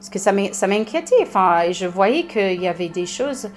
[0.00, 1.16] parce que ça m'inquiétait.
[1.20, 3.50] Enfin, je voyais qu'il y avait des choses.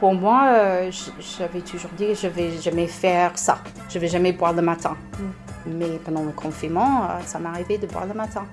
[0.00, 0.90] Pour moi, euh,
[1.38, 3.58] j'avais toujours dit je vais jamais faire ça.
[3.90, 4.96] Je vais jamais boire le matin.
[5.18, 5.72] Mm.
[5.74, 8.46] Mais pendant le confinement, euh, ça m'arrivait de boire le matin.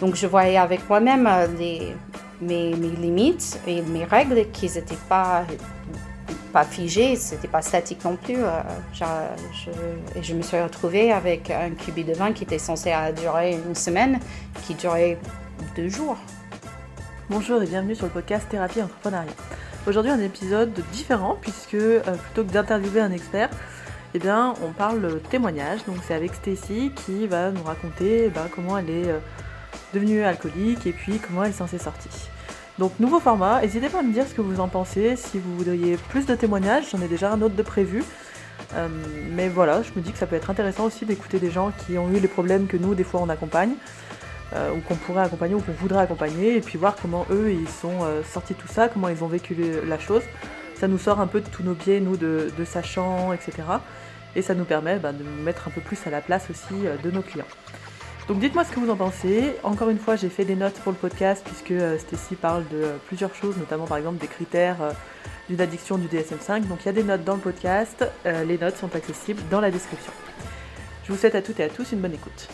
[0.00, 1.94] Donc je voyais avec moi-même euh, mes,
[2.40, 5.44] mes, limites et mes règles qui n'étaient pas
[6.50, 8.38] pas figées, c'était pas statique non plus.
[8.94, 9.04] Je,
[10.18, 13.74] et je me suis retrouvée avec un cubi de vin qui était censé durer une
[13.74, 14.18] semaine,
[14.66, 15.18] qui durait
[15.76, 16.16] deux jours.
[17.30, 19.30] Bonjour et bienvenue sur le podcast Thérapie Entrepreneuriat.
[19.86, 23.50] Aujourd'hui un épisode différent puisque euh, plutôt que d'interviewer un expert,
[24.14, 25.84] eh bien on parle témoignage.
[25.84, 29.18] Donc c'est avec Stacy qui va nous raconter ben, comment elle est euh,
[29.92, 32.30] devenue alcoolique et puis comment elle s'en est sortie.
[32.78, 35.54] Donc nouveau format, n'hésitez pas à me dire ce que vous en pensez, si vous
[35.54, 38.04] voudriez plus de témoignages, j'en ai déjà un autre de prévu.
[38.74, 38.88] Euh,
[39.32, 41.98] mais voilà, je me dis que ça peut être intéressant aussi d'écouter des gens qui
[41.98, 43.74] ont eu les problèmes que nous, des fois, on accompagne.
[44.54, 47.68] Euh, ou qu'on pourrait accompagner ou qu'on voudrait accompagner, et puis voir comment eux ils
[47.68, 50.22] sont euh, sortis de tout ça, comment ils ont vécu la chose.
[50.74, 53.52] Ça nous sort un peu de tous nos biais, nous, de, sachants, etc.
[54.34, 56.86] Et ça nous permet bah, de nous mettre un peu plus à la place aussi
[56.86, 57.44] euh, de nos clients.
[58.26, 59.54] Donc dites-moi ce que vous en pensez.
[59.64, 63.34] Encore une fois, j'ai fait des notes pour le podcast puisque Stécie parle de plusieurs
[63.34, 64.76] choses, notamment par exemple des critères
[65.48, 66.68] d'une addiction du DSM5.
[66.68, 68.04] Donc il y a des notes dans le podcast.
[68.26, 70.12] les notes sont accessibles dans la description.
[71.04, 72.48] Je vous souhaite à toutes et à tous une bonne écoute.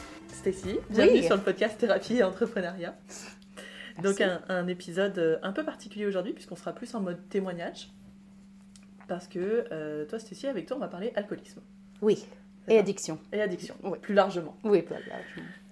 [0.45, 0.79] Stécie.
[0.91, 2.95] Bienvenue sur le podcast Thérapie et Entrepreneuriat.
[4.03, 7.89] Donc un, épisode euh, un peu particulier aujourd'hui puisqu'on sera plus en mode témoignage.
[9.09, 11.63] Parce que euh, toi Stécie, avec toi on va parler alcoolisme.
[12.03, 12.27] Oui.
[12.69, 13.19] Et addiction.
[13.33, 14.55] Et addiction, plus largement.
[14.65, 15.23] Oui, plus largement.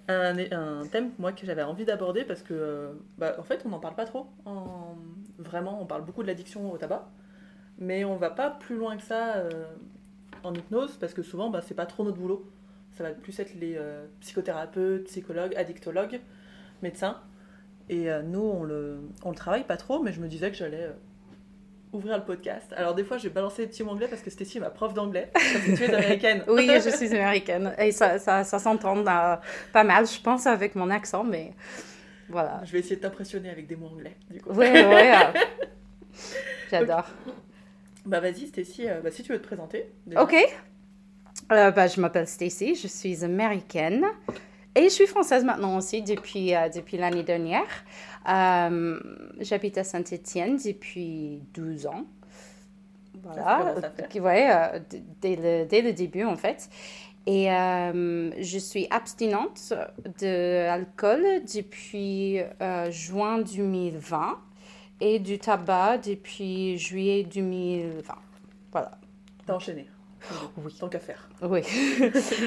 [0.07, 3.69] Un, un thème moi que j'avais envie d'aborder parce que euh, bah, en fait on
[3.69, 4.25] n'en parle pas trop.
[4.45, 4.95] En...
[5.37, 7.11] Vraiment on parle beaucoup de l'addiction au tabac.
[7.77, 9.43] Mais on va pas plus loin que ça
[10.41, 12.49] en hypnose parce que souvent bah, c'est pas trop notre boulot
[12.97, 16.19] ça va plus être les euh, psychothérapeutes, psychologues, addictologues,
[16.81, 17.19] médecins.
[17.89, 20.57] Et euh, nous, on le, on le travaille pas trop, mais je me disais que
[20.57, 20.93] j'allais euh,
[21.91, 22.71] ouvrir le podcast.
[22.77, 24.69] Alors des fois, je vais balancer des petits mots anglais parce que Stécie est ma
[24.69, 25.31] prof d'anglais.
[25.75, 26.43] tu es américaine.
[26.47, 27.73] oui, je suis américaine.
[27.79, 31.53] Et ça, ça, ça s'entend pas mal, je pense, avec mon accent, mais
[32.29, 32.61] voilà.
[32.63, 34.51] Je vais essayer de t'impressionner avec des mots anglais, du coup.
[34.53, 35.11] Oui, oui.
[36.69, 37.07] J'adore.
[38.05, 39.91] Bah vas-y, Stécie, bah, si tu veux te présenter.
[40.15, 40.35] Ok.
[41.53, 44.05] Euh, bah, je m'appelle Stacy, je suis américaine
[44.75, 47.67] et je suis française maintenant aussi depuis, euh, depuis l'année dernière.
[48.27, 48.99] Euh,
[49.39, 52.05] j'habite à Saint-Étienne depuis 12 ans.
[53.21, 53.75] Voilà,
[54.15, 54.81] ouais,
[55.21, 56.69] dès, le, dès le début en fait.
[57.25, 59.71] Et je suis abstinente
[60.19, 61.23] de l'alcool
[61.55, 62.41] depuis
[62.89, 64.39] juin 2020
[64.99, 68.13] et du tabac depuis juillet 2020.
[68.73, 68.91] Voilà.
[69.45, 69.87] T'as enchaîné
[70.57, 70.73] oui.
[70.79, 71.29] Tant qu'à faire.
[71.41, 71.61] Oui.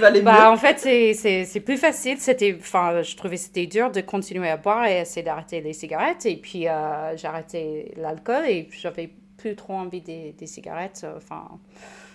[0.22, 0.78] bah, en fait,
[1.14, 2.18] c'est plus facile.
[2.18, 6.26] C'était, enfin, je trouvais c'était dur de continuer à boire et essayer d'arrêter les cigarettes.
[6.26, 11.16] Et puis, euh, j'ai arrêté l'alcool et j'avais plus trop envie des, des cigarettes, euh,
[11.16, 11.48] enfin,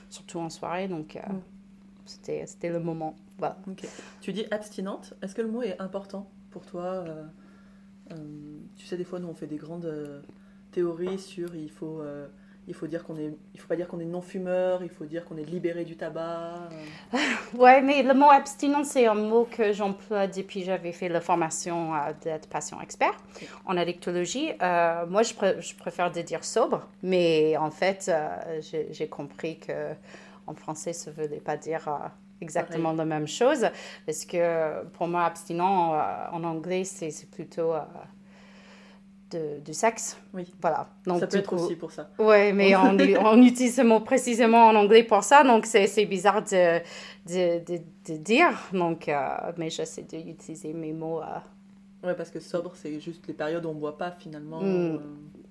[0.09, 0.87] surtout en soirée.
[0.87, 1.41] Donc, euh, mm.
[2.05, 3.15] c'était, c'était le moment.
[3.37, 3.57] Voilà.
[4.21, 5.13] Tu dis abstinente.
[5.21, 7.05] Est-ce que le mot est important pour toi
[8.75, 10.23] Tu sais, des fois, nous, on fait des grandes
[10.71, 12.01] théories sur il faut
[12.71, 15.03] il faut dire qu'on est, il faut pas dire qu'on est non fumeur, il faut
[15.03, 16.69] dire qu'on est libéré du tabac.
[17.53, 21.93] ouais, mais le mot abstinence c'est un mot que j'emploie depuis j'avais fait la formation
[21.93, 23.11] euh, d'être patient expert
[23.65, 24.53] en addictologie.
[24.61, 29.91] Euh, moi, je, je, préfère de dire sobre, mais en fait, euh, j'ai compris que
[30.47, 31.89] en français, ça ne voulait pas dire
[32.39, 33.67] exactement la même chose,
[34.05, 35.93] parce que pour moi, abstinent
[36.31, 37.73] en anglais, c'est plutôt
[39.31, 40.17] de, du sexe.
[40.33, 40.51] Oui.
[40.61, 40.89] Voilà.
[41.05, 42.09] Donc, ça peut être aussi pour ça.
[42.19, 46.43] Oui, mais on, on, utilise ce mot précisément en anglais pour ça, donc c'est bizarre
[46.43, 46.79] de,
[47.27, 47.77] de,
[48.07, 48.69] de, dire.
[48.73, 49.17] Donc, euh,
[49.57, 51.21] mais j'essaie d'utiliser mes mots.
[51.21, 51.25] Euh...
[52.03, 54.61] Oui, parce que sobre, c'est juste les périodes où on ne boit pas finalement.
[54.61, 54.95] Mm.
[54.95, 54.97] Euh,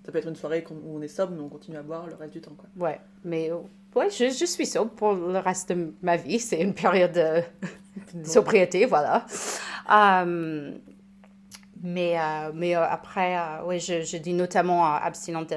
[0.05, 2.15] ça peut être une soirée où on est sobre, mais on continue à boire le
[2.15, 2.57] reste du temps.
[2.57, 2.69] Quoi.
[2.89, 3.51] Ouais, mais
[3.95, 6.39] ouais, je, je, suis sobre pour le reste de ma vie.
[6.39, 7.43] C'est une période de,
[8.25, 9.27] sobriété, voilà.
[9.89, 10.81] Um,
[11.83, 15.57] mais, euh, mais euh, après, euh, oui, je, je, dis notamment abstinent de,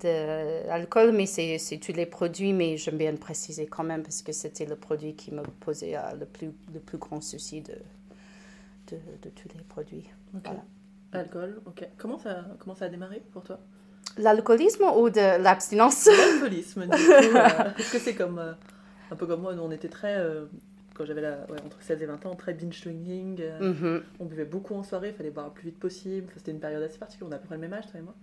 [0.00, 4.22] de l'alcool, mais c'est tous les produits, mais j'aime bien le préciser quand même parce
[4.22, 7.74] que c'était le produit qui me posait le, plus, le plus grand souci de,
[8.88, 10.08] de, de tous les produits.
[10.32, 10.62] Voilà.
[11.12, 11.86] Alcool, ok.
[11.98, 13.58] Comment ça, comment ça a démarré pour toi?
[14.16, 16.06] L'alcoolisme ou de l'abstinence?
[16.06, 16.96] L'alcoolisme, du coup.
[17.78, 18.38] Est-ce que c'est comme,
[19.10, 20.16] un peu comme moi, nous on était très
[21.00, 21.26] quand j'avais
[21.64, 23.40] entre 16 et 20 ans, très binge drinking.
[23.40, 24.02] Euh, mhm.
[24.18, 26.30] On buvait beaucoup en soirée, il fallait boire le plus vite possible.
[26.36, 27.30] C'était une période assez particulière.
[27.30, 28.14] On a à peu près le même âge, toi et moi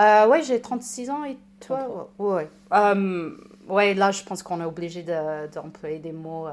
[0.00, 2.50] euh, Ouais, j'ai 36 ans et toi Ouais.
[2.74, 3.30] Euh,
[3.66, 6.48] ouais, là, je pense qu'on est obligé d'employer des mots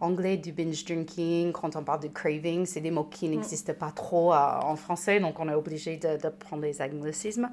[0.00, 3.90] anglais du binge drinking, quand on parle de craving, c'est des mots qui n'existent pas
[3.90, 7.48] trop en français, donc on est obligé de, de prendre les anglicismes.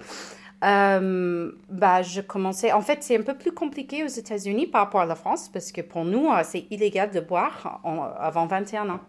[0.62, 2.72] bah, je commençais.
[2.72, 5.72] En fait, c'est un peu plus compliqué aux États-Unis par rapport à la France parce
[5.72, 7.82] que pour nous, c'est illégal de boire
[8.20, 9.00] avant 21 ans.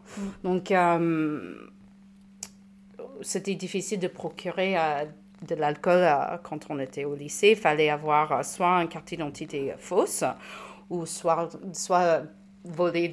[0.42, 0.72] Donc,
[3.22, 4.76] c'était difficile de procurer
[5.46, 7.50] de l'alcool euh, quand on était au lycée.
[7.50, 10.24] Il fallait avoir euh, soit une carte d'identité fausse
[10.90, 12.22] ou soit, soit
[12.64, 13.12] voler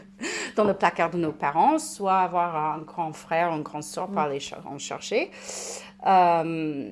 [0.56, 4.18] dans le placard de nos parents, soit avoir un grand frère, une grande soeur pour
[4.18, 5.30] aller en chercher.
[6.06, 6.90] Euh,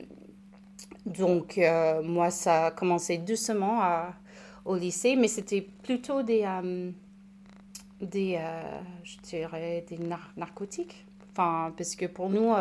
[1.06, 1.61] donc,
[2.03, 3.81] moi, ça a commencé doucement
[4.65, 6.47] au lycée, mais c'était plutôt des,
[8.01, 8.41] des
[9.03, 9.99] je dirais, des
[10.37, 11.05] narcotiques.
[11.33, 12.55] Enfin, parce que pour nous,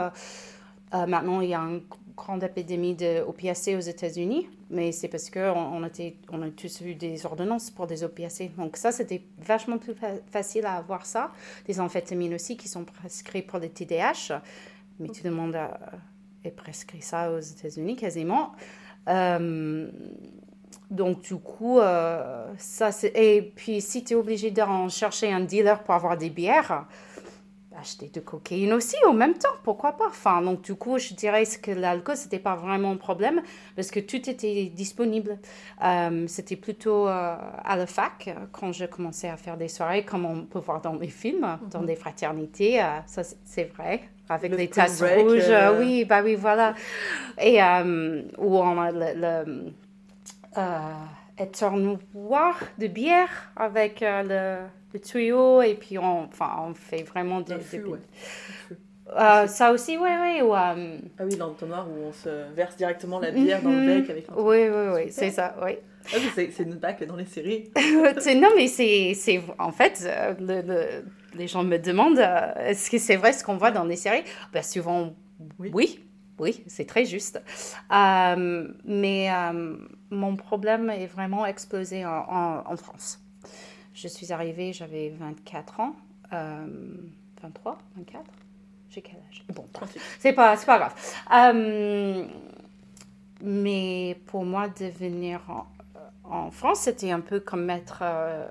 [0.93, 1.81] euh, maintenant, il y a une
[2.15, 5.89] grande épidémie d'opiacés aux États-Unis, mais c'est parce qu'on on
[6.31, 8.51] on a tous eu des ordonnances pour des opiacés.
[8.57, 9.95] Donc ça, c'était vachement plus
[10.31, 11.31] facile à avoir ça.
[11.65, 14.41] Des amphétamines aussi qui sont prescrits pour les TDAH,
[14.99, 15.79] mais tout le monde a,
[16.43, 18.53] est prescrit ça aux États-Unis quasiment.
[19.09, 19.89] Euh,
[20.89, 23.11] donc, du coup, euh, ça c'est.
[23.15, 26.85] Et puis, si tu es obligé d'en chercher un dealer pour avoir des bières,
[27.83, 30.07] acheter de cocaïne aussi en même temps, pourquoi pas?
[30.07, 33.41] Enfin, donc du coup, je dirais que l'alcool, c'était pas vraiment un problème
[33.75, 35.37] parce que tout était disponible.
[35.83, 40.25] Euh, c'était plutôt euh, à la fac quand je commençais à faire des soirées, comme
[40.25, 41.87] on peut voir dans les films, dans mhm.
[41.87, 44.01] des fraternités, euh, ça c'est vrai.
[44.29, 46.75] Avec les tasses rouges, oui, bah oui, voilà.
[47.41, 47.59] Et
[48.37, 49.73] où on a le,
[51.37, 54.59] éternuoir de bière avec le
[54.93, 57.55] le tuyau et puis on, enfin, on fait vraiment des...
[59.15, 60.41] Euh, ça aussi, oui, oui.
[60.41, 64.01] Ou, euh, Ah oui, l'entonnoir où on se verse directement la bière dans le mhm.
[64.01, 65.73] bec avec Oui, oui, oui, c'est ça, oui.
[66.13, 67.71] Ah, c'est une bac dans les séries.
[68.35, 69.41] non, mais c'est...
[69.59, 71.03] En fait, euh, le,
[71.37, 72.19] les gens me demandent
[72.57, 74.23] est-ce que c'est vrai ce qu'on voit dans les séries?
[74.51, 75.13] Ben, Souvent,
[75.59, 75.99] oui.
[76.39, 77.41] Oui, c'est très juste.
[77.91, 79.29] mais
[80.09, 83.22] mon problème est vraiment explosé en, en France.
[83.93, 85.95] Je suis arrivée, j'avais 24 ans.
[86.31, 88.23] 23, 24
[88.89, 89.43] J'ai quel âge?
[89.53, 89.65] Bon,
[90.19, 90.93] c'est pas, pas grave.
[91.33, 92.25] Euh,
[93.41, 95.41] mais pour moi, de venir
[96.23, 98.45] en, France, c'était un peu comme mettre euh,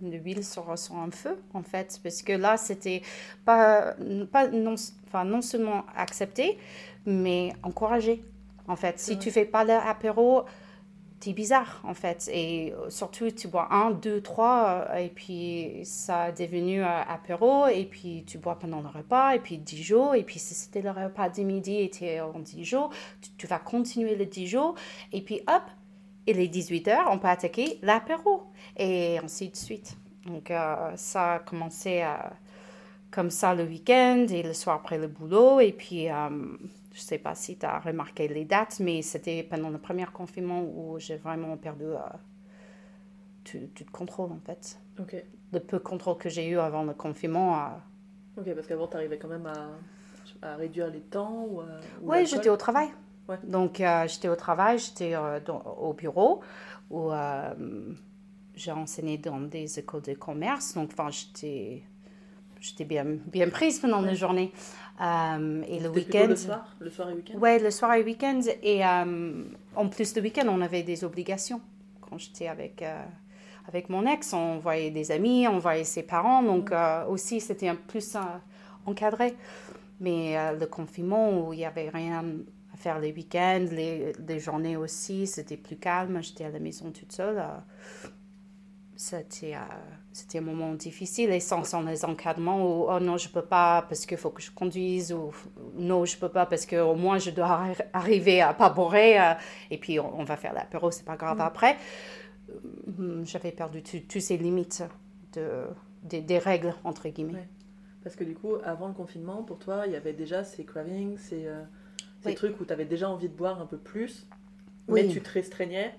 [0.00, 1.98] de l'huile sur, sur, un feu, en fait.
[2.02, 3.02] Parce que là, c'était
[3.44, 3.94] pas,
[4.30, 4.74] pas non,
[5.06, 6.58] enfin, non seulement accepté,
[7.06, 8.22] mais encouragé.
[8.68, 10.44] En fait, si tu fais pas l'apéro,
[11.32, 12.28] bizarre en fait.
[12.32, 17.02] Et euh, surtout, tu bois un, deux, trois, euh, et puis ça est devenu euh,
[17.08, 20.54] apéro, et puis tu bois pendant le repas, et puis dix jours, et puis si
[20.54, 22.90] c'était le repas du midi et tu es en dix jours,
[23.38, 24.74] tu, vas continuer le dix jours,
[25.12, 25.62] et puis hop,
[26.26, 28.44] il est 18 heures, on peut attaquer l'apéro,
[28.76, 29.96] et ainsi de suite.
[30.26, 30.50] Donc
[30.96, 32.02] ça a commencé
[33.10, 36.08] comme ça le week-end et le soir après le boulot, et puis
[36.94, 40.06] je ne sais pas si tu as remarqué les dates, mais c'était pendant le premier
[40.06, 41.98] confinement où j'ai vraiment perdu euh,
[43.42, 44.78] tout, tout, contrôle, en fait.
[45.00, 45.16] Ok.
[45.52, 47.56] Le peu de contrôle que j'ai eu avant le confinement.
[47.56, 49.70] Euh, ok, parce qu'avant, tu arrivais quand même à,
[50.40, 51.62] à, réduire les temps ou,
[52.02, 52.90] Oui, j'étais au travail.
[53.28, 53.38] Ouais.
[53.42, 56.42] Donc, euh, j'étais au travail, j'étais au bureau
[56.90, 57.10] où
[58.54, 60.74] j'ai enseigné dans des écoles de commerce.
[60.74, 64.52] Donc, enfin, j'étais bien, bien prise pendant la journée.
[65.00, 66.28] Euh, et le week-end.
[66.28, 67.38] Le soir, le soir et week-end?
[67.38, 68.40] Ouais, le soir et week-end.
[68.62, 71.60] Et euh, en plus, le week-end, on avait des obligations.
[72.00, 73.02] Quand j'étais avec, euh,
[73.66, 76.42] avec mon ex, on voyait des amis, on voyait ses parents.
[76.42, 77.08] Donc, mm.
[77.08, 78.16] aussi, c'était un plus
[78.86, 79.34] encadré.
[80.00, 82.24] Mais le confinement, où il n'y avait rien
[82.72, 86.22] à faire les week-ends, les, les journées aussi, c'était plus calme.
[86.22, 87.42] J'étais à la maison toute seule
[88.96, 89.54] c'était,
[90.14, 93.84] c'était un moment difficile et sans, sans les encadrements ou oh non je peux pas
[93.88, 95.32] parce qu'il faut que je conduise ou
[95.74, 99.34] non je peux pas parce que au moins je dois arriver à pas bourrer euh,
[99.72, 101.40] et puis on, va faire l'apéro c'est pas grave mm.
[101.40, 101.76] après.
[103.00, 104.84] Euh, j'avais perdu toutes ces limites
[105.32, 105.64] de,
[106.04, 107.48] des, règles entre guillemets.
[108.04, 111.18] Parce que du coup avant le confinement pour toi il y avait déjà ces cravings
[111.18, 111.48] ces,
[112.22, 114.28] ces trucs où tu avais déjà envie de boire un peu plus
[114.86, 115.92] mais tu te restreignais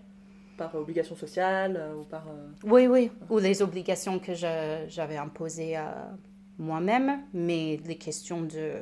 [0.58, 2.28] par obligation sociale euh, ou par...
[2.28, 6.10] Euh, oui, oui, ou les obligations que j'avais imposées à
[6.58, 8.74] moi-même, mais les questions de,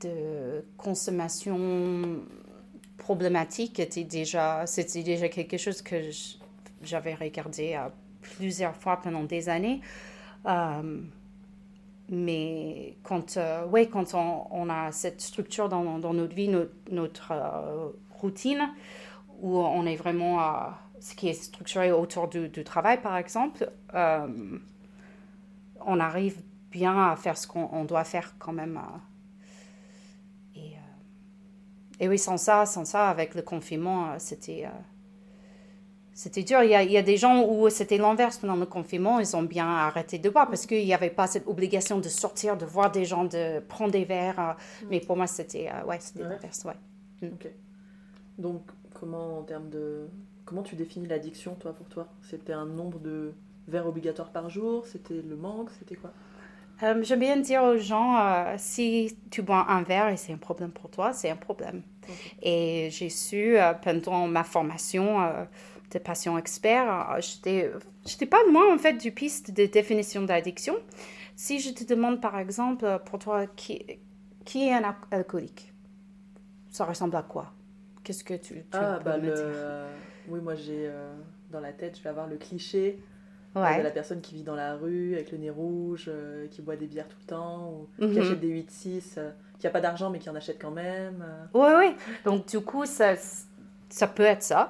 [0.00, 2.20] de consommation
[2.98, 5.96] problématique étaient déjà, c'était déjà quelque chose que
[6.82, 9.80] j'avais regardé à plusieurs fois pendant des années.
[10.46, 11.00] Euh,
[12.08, 13.38] mais quand,
[13.70, 17.32] ouais, quand on, on, a cette structure dans, dans notre vie, notre, notre
[18.20, 18.68] routine,
[19.40, 24.58] où on est vraiment à ce qui est structuré autour du, travail, par exemple, euh,
[25.84, 26.40] on arrive
[26.70, 28.80] bien à faire ce qu'on doit faire quand même.
[30.54, 34.66] Et, euh, et, oui, sans ça, sans ça, avec le confinement, c'était
[36.16, 36.62] c'était dur.
[36.62, 39.20] Il y, a, il y, a, des gens où c'était l'inverse pendant le confinement.
[39.20, 42.56] Ils ont bien arrêté de boire parce qu'il n'y avait pas cette obligation de sortir,
[42.56, 44.56] de voir des gens, de prendre des verres.
[44.82, 44.86] Mm.
[44.88, 46.64] Mais pour moi, c'était ouais, l'inverse.
[46.64, 46.72] Ouais.
[47.20, 47.34] Mm.
[47.34, 47.48] Ok.
[48.38, 48.62] Donc,
[48.98, 50.08] comment, en termes de.
[50.44, 52.06] Comment tu définis l'addiction, toi, pour toi?
[52.22, 53.32] C'était un nombre de
[53.66, 54.86] verres obligatoires par jour?
[54.86, 55.70] C'était le manque?
[55.78, 56.12] C'était quoi?
[56.82, 60.38] Euh, J'aime bien dire aux gens, euh, si tu bois un verre et c'est un
[60.38, 61.82] problème pour toi, c'est un problème.
[62.42, 65.18] Et j'ai su euh, pendant ma formation
[65.90, 67.72] de patient expert, j'étais,
[68.04, 70.76] j'étais pas loin en fait du piste de définition d'addiction.
[71.34, 73.84] Si je te demande par exemple, pour toi, qui,
[74.44, 75.72] qui est un alcoolique?
[76.70, 77.52] Ça ressemble à quoi?
[78.06, 79.34] Qu'est-ce que tu, tu ah, bah le...
[80.28, 80.88] Oui, moi j'ai
[81.50, 83.00] dans la tête, je vais avoir le cliché
[83.56, 83.82] Ouais.
[83.82, 86.86] la personne qui vit dans la rue avec le nez rouge, euh, qui boit des
[86.86, 88.18] bières tout le temps, ou qui mhm.
[88.18, 91.24] achète des 8-6, euh, qui n'a pas d'argent mais qui en achète quand même.
[91.54, 91.78] Oui, euh.
[91.78, 91.94] oui.
[92.26, 93.14] Donc, du coup, ça,
[93.88, 94.66] ça peut être ça.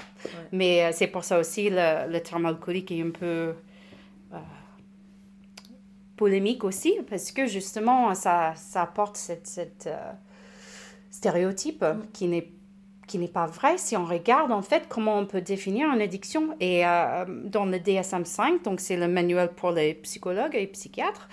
[0.52, 3.54] Mais c'est pour ça aussi le, le, terme alcoolique est un peu
[6.16, 9.88] polémique aussi, parce que justement, ça, ça apporte cette, cette
[11.10, 12.02] stéréotype mm.
[12.12, 12.52] qui n'est
[13.06, 16.56] qui n'est pas vrai si on regarde en fait comment on peut définir une addiction.
[16.60, 21.28] Et euh, dans le DSM-5, donc c'est le manuel pour les psychologues et psychiatres,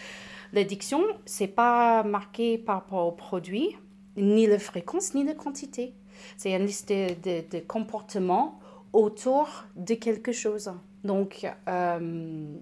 [0.53, 3.75] l'addiction, c'est pas marqué par rapport au produit,
[4.15, 5.93] ni la fréquence, ni la quantité.
[6.37, 8.59] C'est une liste de, comportements
[8.93, 10.71] autour de quelque chose.
[11.03, 12.55] Donc, euh,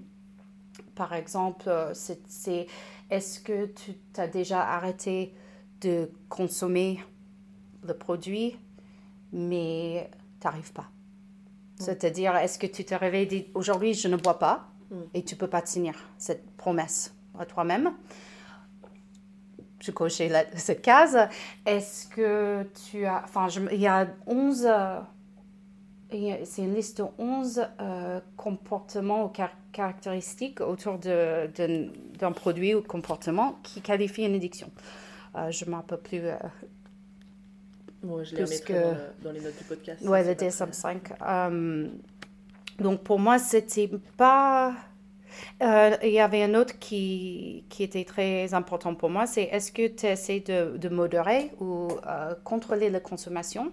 [0.95, 2.67] par exemple, c'est
[3.09, 5.33] est-ce que tu as déjà arrêté
[5.81, 6.99] de consommer
[7.83, 8.55] le produit
[9.31, 10.09] mais
[10.39, 10.81] tu n'arrives pas.
[11.79, 11.83] Mm.
[11.83, 14.95] C'est-à-dire, est-ce que tu te réveilles et dis aujourd'hui je ne bois pas mm.
[15.13, 17.93] et tu peux pas tenir cette promesse à toi-même?
[19.79, 21.17] Je cochais cette case.
[21.65, 23.23] Est-ce que tu as.
[23.23, 24.67] Enfin, il y a 11.
[26.11, 29.31] c'est une liste de 11 euh, comportements ou
[29.71, 34.69] caractéristiques autour d'un de, produit ou comportement qui qualifie une addiction.
[35.35, 36.35] Euh, je ne m'en rappelle plus euh,
[38.03, 38.73] je les mettrai
[39.23, 40.01] dans, les notes du podcast.
[40.03, 40.97] Ouais, le DSM-5.
[41.21, 41.87] Euh,
[42.79, 44.73] donc, pour moi, c'était pas...
[45.63, 49.71] Euh, il y avait un autre qui, qui était très important pour moi, c'est est-ce
[49.71, 53.71] que tu essaies de, de, modérer ou euh, contrôler la consommation,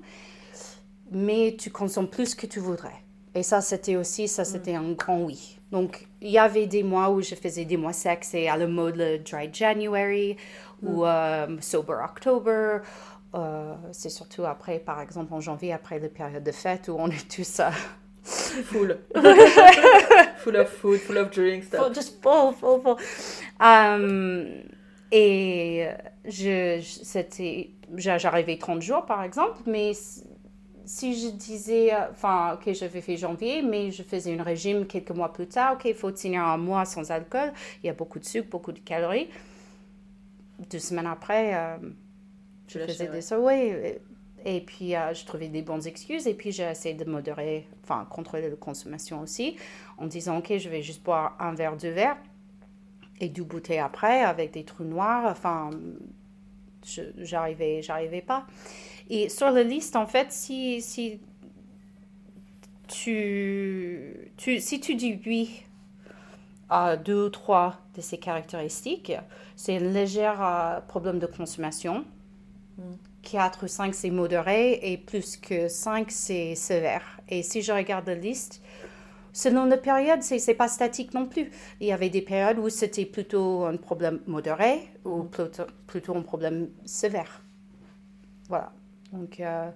[1.10, 3.02] mais tu consommes plus que tu voudrais.
[3.34, 4.44] Et ça, c'était aussi, ça, mm.
[4.44, 5.58] c'était un grand oui.
[5.72, 8.68] Donc, il y avait des mois où je faisais des mois secs, c'est à la
[8.68, 10.36] mode le Dry January
[10.82, 11.60] ou mm.
[11.60, 12.78] Sober October
[13.34, 17.08] euh, c'est surtout après, par exemple, en janvier, après la période de fête où on
[17.08, 17.60] est tous.
[17.60, 17.70] Euh...
[18.22, 18.98] full.
[20.38, 21.68] full of food, full of drinks.
[21.68, 22.96] Full, just full, full, full.
[23.60, 24.62] Um,
[25.10, 25.88] et
[26.26, 29.92] je, c'était, j'arrivais 30 jours, par exemple, mais
[30.88, 35.32] si je disais, enfin, ok, j'avais fait janvier, mais je faisais un régime quelques mois
[35.32, 38.24] plus tard, ok, il faut tenir un mois sans alcool, il y a beaucoup de
[38.24, 39.28] sucre, beaucoup de calories.
[40.70, 41.76] Deux semaines après, euh,
[42.68, 43.72] je faisais des ça, oui.
[44.44, 46.26] Et puis, euh, je trouvais des bonnes excuses.
[46.26, 49.56] Et puis, j'ai essayé de modérer, enfin, contrôler la consommation aussi,
[49.98, 52.16] en disant, OK, je vais juste boire un verre, deux verres,
[53.20, 55.26] et deux bouteilles après, avec des trous noirs.
[55.26, 55.70] Enfin,
[57.18, 58.46] j'arrivais, j'arrivais pas.
[59.10, 61.20] Et sur la liste, en fait, si, si
[62.86, 65.64] tu, tu, si tu dis oui
[66.70, 69.12] à deux ou trois de ces caractéristiques,
[69.56, 72.04] c'est un léger euh, problème de consommation
[73.22, 77.20] 4 ou 5, c'est modéré et plus que 5, c'est sévère.
[77.28, 78.62] Et si je regarde la liste,
[79.32, 81.50] selon la période, ce n'est pas statique non plus.
[81.80, 86.22] Il y avait des périodes où c'était plutôt un problème modéré ou plutôt, plutôt un
[86.22, 87.42] problème sévère.
[88.48, 88.72] Voilà.
[89.12, 89.70] Donc, euh,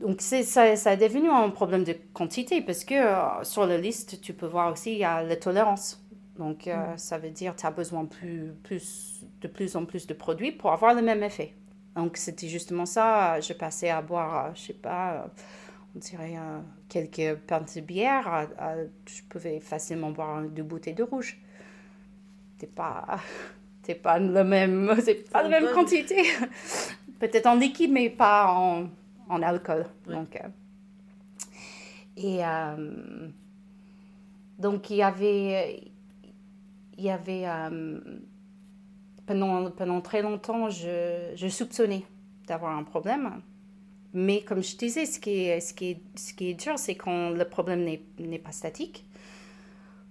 [0.00, 0.42] donc ça,
[0.76, 4.46] ça a devenu un problème de quantité parce que euh, sur la liste, tu peux
[4.46, 6.02] voir aussi, il y a la tolérance.
[6.38, 6.98] Donc, euh, mm.
[6.98, 10.52] ça veut dire que tu as besoin plus, plus, de plus en plus de produits
[10.52, 11.54] pour avoir le même effet.
[11.96, 13.40] Donc, c'était justement ça.
[13.40, 15.28] Je passais à boire, je sais pas,
[15.96, 16.60] on dirait euh,
[16.90, 18.48] quelques pintes de bière.
[19.06, 21.40] je pouvais facilement boire deux bouteilles de rouge.
[22.58, 23.18] C'est pas,
[23.82, 26.22] c'est pas le même, c'est pas la même quantité.
[27.18, 28.90] Peut-être en liquide, mais pas en,
[29.30, 29.86] en alcool.
[30.06, 30.48] Donc, euh,
[32.18, 33.28] et euh,
[34.58, 35.82] donc, il y avait,
[36.98, 37.46] il y avait
[39.26, 42.04] pendant, pendant très longtemps, je, je soupçonnais
[42.46, 43.42] d'avoir un problème.
[44.14, 46.94] Mais comme je disais, ce qui est, ce qui est, ce qui est dur, c'est
[46.94, 49.04] quand le problème n'est pas statique.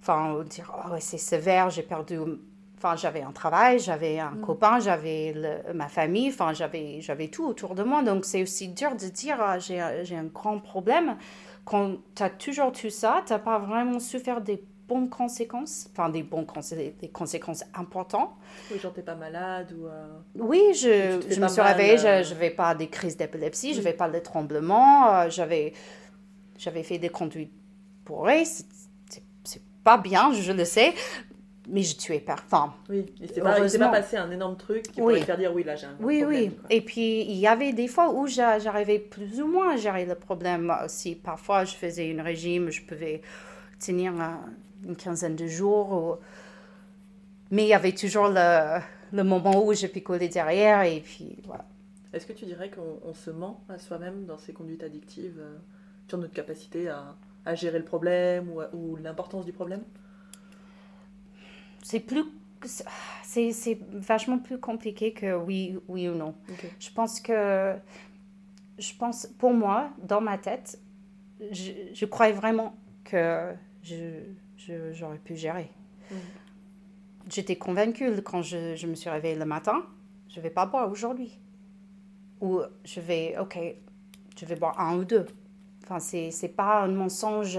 [0.00, 2.18] Enfin, dire, oh, ouais, c'est sévère, j'ai perdu.
[2.76, 5.34] Enfin, j'avais un travail, j'avais un copain, j'avais
[5.74, 8.02] ma famille, enfin, j'avais, tout autour de moi.
[8.02, 11.16] Donc, c'est aussi dur de dire, ah, j'ai, j'ai un grand problème.
[11.64, 16.08] Quand tu as toujours tout ça, tu n'as pas vraiment souffert des bonnes conséquences, enfin,
[16.08, 18.30] des bonnes consé- des conséquences importantes.
[18.70, 19.86] Oui, genre t'es pas malade ou.
[19.86, 23.84] euh, Oui, je, me suis réveillée, euh, je n'avais pas des crises d'épilepsie, je Mm.
[23.84, 25.72] n'avais pas de tremblements, euh, j'avais,
[26.58, 27.52] j'avais fait des conduites
[28.04, 28.64] bourrées, c'est,
[29.82, 30.94] pas bien, je le sais,
[31.68, 32.24] mais je tuais.
[32.28, 35.14] Enfin, Oui, il s'est pas, passé un énorme truc qui Oui.
[35.14, 36.40] pourrait faire dire oui, là j'ai un oui, problème.
[36.42, 36.50] oui.
[36.56, 36.66] quoi.
[36.70, 40.04] Et puis, il y avait des fois où j'a- j'arrivais plus ou moins à gérer
[40.04, 41.14] le problème aussi.
[41.16, 43.20] Parfois, je faisais un régime, je pouvais
[43.78, 44.26] tenir euh,
[44.86, 45.92] une quinzaine de jours.
[45.92, 46.14] ou-
[47.50, 48.80] Mais il y avait toujours le,
[49.12, 51.64] le moment où je picolais derrière et puis voilà.
[52.12, 55.56] Est-ce que tu dirais qu'on on se ment à soi-même dans ces conduites addictives euh,
[56.08, 57.14] sur notre capacité à,
[57.44, 59.82] à gérer le problème ou, l'importance du problème?
[61.82, 62.24] C'est plus.
[63.22, 66.34] C'est, vachement plus compliqué que oui, oui ou non.
[66.80, 67.74] Je pense que.
[68.78, 70.78] Je pense, pour moi, dans ma tête,
[71.50, 72.74] je, je croyais vraiment
[73.04, 73.52] que
[73.82, 74.22] je-
[74.92, 75.70] j'aurais pu gérer.
[76.10, 76.18] Mhm.
[77.30, 79.84] J'étais convaincue quand je, je me suis réveillée le matin,
[80.28, 81.38] je vais pas boire aujourd'hui.
[82.40, 83.58] Ou je vais, ok,
[84.38, 85.26] je vais boire un ou deux.
[85.82, 87.58] Enfin, c'est, c'est pas un mensonge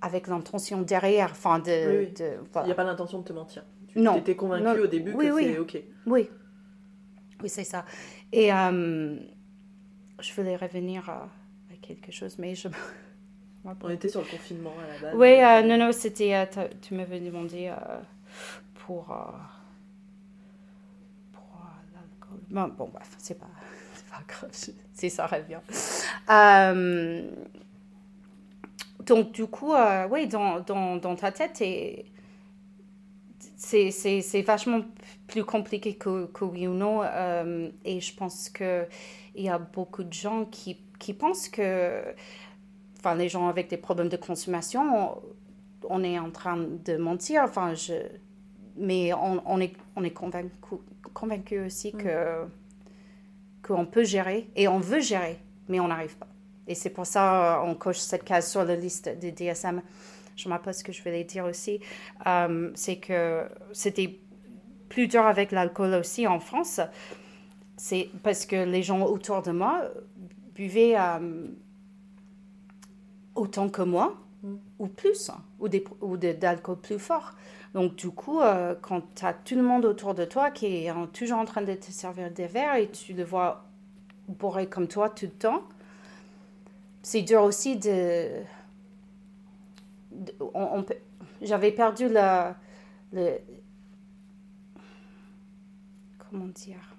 [0.00, 1.30] avec l'intention derrière.
[1.32, 1.88] Enfin, de.
[1.90, 2.12] Oui, oui.
[2.12, 3.64] de- Il n'y a pas l'intention de te mentir.
[3.88, 4.16] Tu Non.
[4.16, 4.84] étais convaincu Non.
[4.84, 5.44] au début Oui, que oui.
[5.46, 5.82] c'est ok.
[6.06, 6.28] Oui,
[7.42, 7.84] oui, c'est ça.
[8.32, 9.16] Et euh,
[10.20, 11.22] je voulais revenir à,
[11.70, 12.68] à quelque chose, mais je.
[13.64, 15.14] On était sur le confinement à la base.
[15.16, 16.34] Oui, euh, non, non, c'était.
[16.34, 17.74] euh, tu m'avais demandé euh,
[18.74, 19.06] pour.
[21.32, 21.60] pour
[21.92, 22.38] l'alcool.
[22.50, 23.46] Bon, bon, bref, c'est pas,
[23.94, 24.50] c'est pas grave,
[24.92, 25.60] si ça revient.
[29.04, 29.72] Donc, du coup,
[30.10, 31.62] oui, dans, dans, dans ta tête,
[33.56, 34.82] c'est, vachement
[35.26, 37.02] plus compliqué que, que oui ou non.
[37.84, 38.86] et je pense qu'il
[39.36, 42.02] y a beaucoup de gens qui, qui pensent que
[42.98, 45.22] enfin, les gens avec des problèmes de consommation, on,
[45.88, 47.42] on est en train de mentir.
[47.44, 47.94] Enfin, je,
[48.76, 50.76] mais on, on est, on est convaincu,
[51.14, 52.46] convaincu aussi que
[53.66, 56.28] qu'on peut gérer et on veut gérer, mais on n'arrive pas.
[56.66, 59.82] Et c'est pour ça on coche cette case sur la liste des DSM.
[60.36, 61.80] Je m'appelle ce que je voulais dire aussi,
[62.26, 64.20] euh, c'est que c'était
[64.88, 66.80] plus dur avec l'alcool aussi en France.
[67.76, 69.82] C'est parce que les gens autour de moi
[70.54, 71.46] buvaient euh,
[73.38, 74.54] autant que moi, Mm.
[74.78, 77.32] ou plus, hein, ou, des, ou d'alcool plus fort.
[77.74, 80.88] Donc, du coup, euh, quand tu as tout le monde autour de toi qui est
[80.88, 83.64] hein, toujours en train de te servir des verres et tu le vois
[84.28, 85.62] bourré comme toi tout le temps,
[87.02, 88.28] c'est dur aussi de.
[90.12, 90.94] de- on- on peut-
[91.42, 92.52] j'avais perdu le,
[93.12, 93.38] le.
[96.30, 96.94] Comment dire?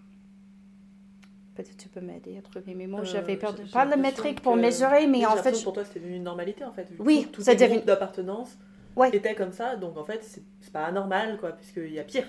[1.60, 3.00] Peut-être tu peux m'aider à trouver mes mots.
[3.00, 5.62] Euh, J'avais j'ai- j'ai Pas l'impression métrique pour mesurer, mais en fait.
[5.62, 6.88] pour toi c'était devenu une normalité en fait.
[7.00, 8.58] Oui, tous ça groupes d'appartenance
[8.96, 9.10] Ouais.
[9.14, 12.24] étaient comme ça, donc en fait c'est pas anormal quoi, puisqu'il y a pire.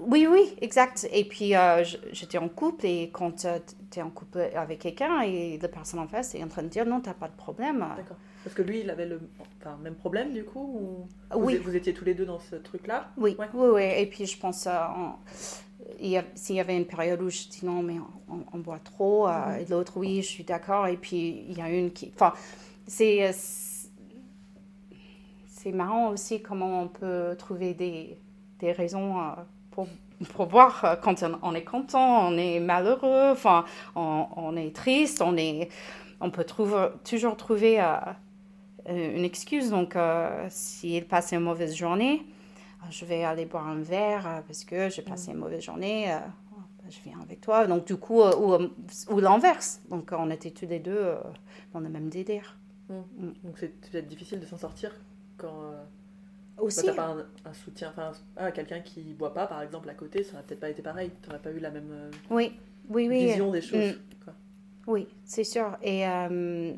[0.00, 1.06] Oui, oui, exact.
[1.12, 3.46] Et puis, euh, j'étais en couple et quand
[3.90, 6.68] tu es en couple avec quelqu'un et la personne en face est en train de
[6.68, 7.78] dire non, tu pas de problème.
[7.96, 8.16] D'accord.
[8.42, 9.20] Parce que lui il avait le
[9.60, 11.06] enfin, même problème du coup ou
[11.38, 11.56] vous, oui.
[11.58, 13.46] vous étiez tous les deux dans ce truc là Oui, Ouais.
[13.54, 13.82] oui, oui.
[13.98, 14.70] Et puis, je pense, euh,
[16.34, 17.96] s'il y avait une période où je dis non, mais
[18.30, 19.60] on, on boit trop, euh, Mhm.
[19.60, 20.86] et l'autre, oui, je suis d'accord.
[20.86, 22.10] Et puis, il y a une qui.
[22.14, 22.32] Enfin,
[22.86, 23.26] c'est.
[23.28, 23.62] euh, c'est-
[25.72, 28.18] marrant aussi comment on peut trouver des,
[28.60, 29.24] des raisons euh,
[29.70, 29.88] pour,
[30.34, 33.64] pour voir quand on, on est content, on est malheureux, enfin,
[33.96, 35.68] on, on est triste, on, est,
[36.20, 37.96] on peut trouver, toujours trouver euh,
[38.88, 39.70] une excuse.
[39.70, 42.22] Donc, euh, s'il passe une mauvaise journée,
[42.90, 46.12] je vais aller boire un verre euh, parce que j'ai passé une mauvaise journée.
[46.12, 46.18] euh,
[46.52, 47.66] oh, ben, je viens avec toi.
[47.66, 49.80] Donc, du coup, euh, ou, ou l'inverse.
[49.90, 51.14] Donc, on était tous les deux
[51.72, 52.58] dans le même délire.
[52.88, 54.94] Donc c'est peut-être difficile de s'en sortir
[55.38, 55.82] quand euh,
[56.54, 56.84] bah, Aussi.
[56.84, 60.22] t'as pas un, un soutien, enfin ah, quelqu'un qui boit pas par exemple à côté,
[60.22, 62.52] ça aurait peut-être pas été pareil, t'aurais pas eu la même Oui,
[62.90, 63.24] oui, oui.
[63.28, 63.94] vision des choses.
[63.94, 64.22] Mm.
[64.22, 64.34] quoi.
[64.86, 65.78] Oui, c'est sûr.
[65.82, 66.74] Et euh,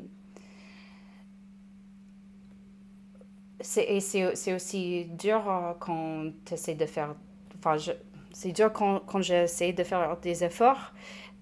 [3.45, 7.15] c'est et c'est- c'est aussi dur euh, quand tu essaies de faire.
[7.57, 7.91] Enfin, je-
[8.31, 10.93] c'est dur quand, quand j'essaie de faire des efforts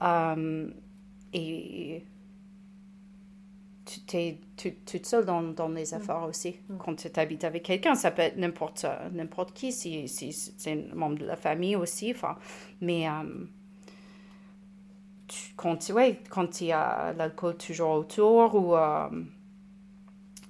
[0.03, 0.69] euh,
[1.33, 2.03] et
[4.07, 4.39] tu es
[4.85, 6.57] toute seule dans, dans les efforts aussi.
[6.69, 6.77] Mm.
[6.77, 10.95] Quand tu habites avec quelqu'un, ça peut être n'importe n'importe qui, si, si c'est un
[10.95, 12.11] membre de la famille aussi.
[12.11, 12.35] Enfin,
[12.81, 13.07] mais.
[13.07, 13.45] euh,
[15.27, 19.09] tu- quand, ouais, quand il y a l'alcool toujours autour ou euh,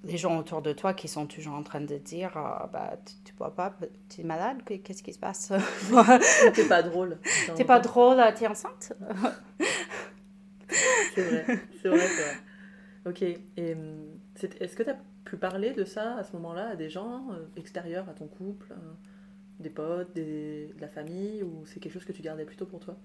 [0.05, 3.13] les gens autour de toi qui sont toujours en train de dire euh, bah, tu,
[3.25, 3.75] tu bois pas,
[4.09, 5.51] tu es malade, qu'est-ce qui se passe?
[6.53, 7.17] T'es pas drôle.
[7.55, 8.93] T'es pas drôle, t'es enceinte?
[11.15, 11.45] C'est vrai,
[11.81, 12.37] c'est vrai, c'est vrai.
[13.05, 14.19] Ok, et hum,
[14.59, 17.45] est-ce que tu as pu parler de ça à ce moment-là à des gens euh,
[17.55, 18.93] extérieurs à ton couple, euh,
[19.59, 22.79] des potes, des, de la famille, ou c'est quelque chose que tu gardais plutôt pour
[22.79, 22.97] toi?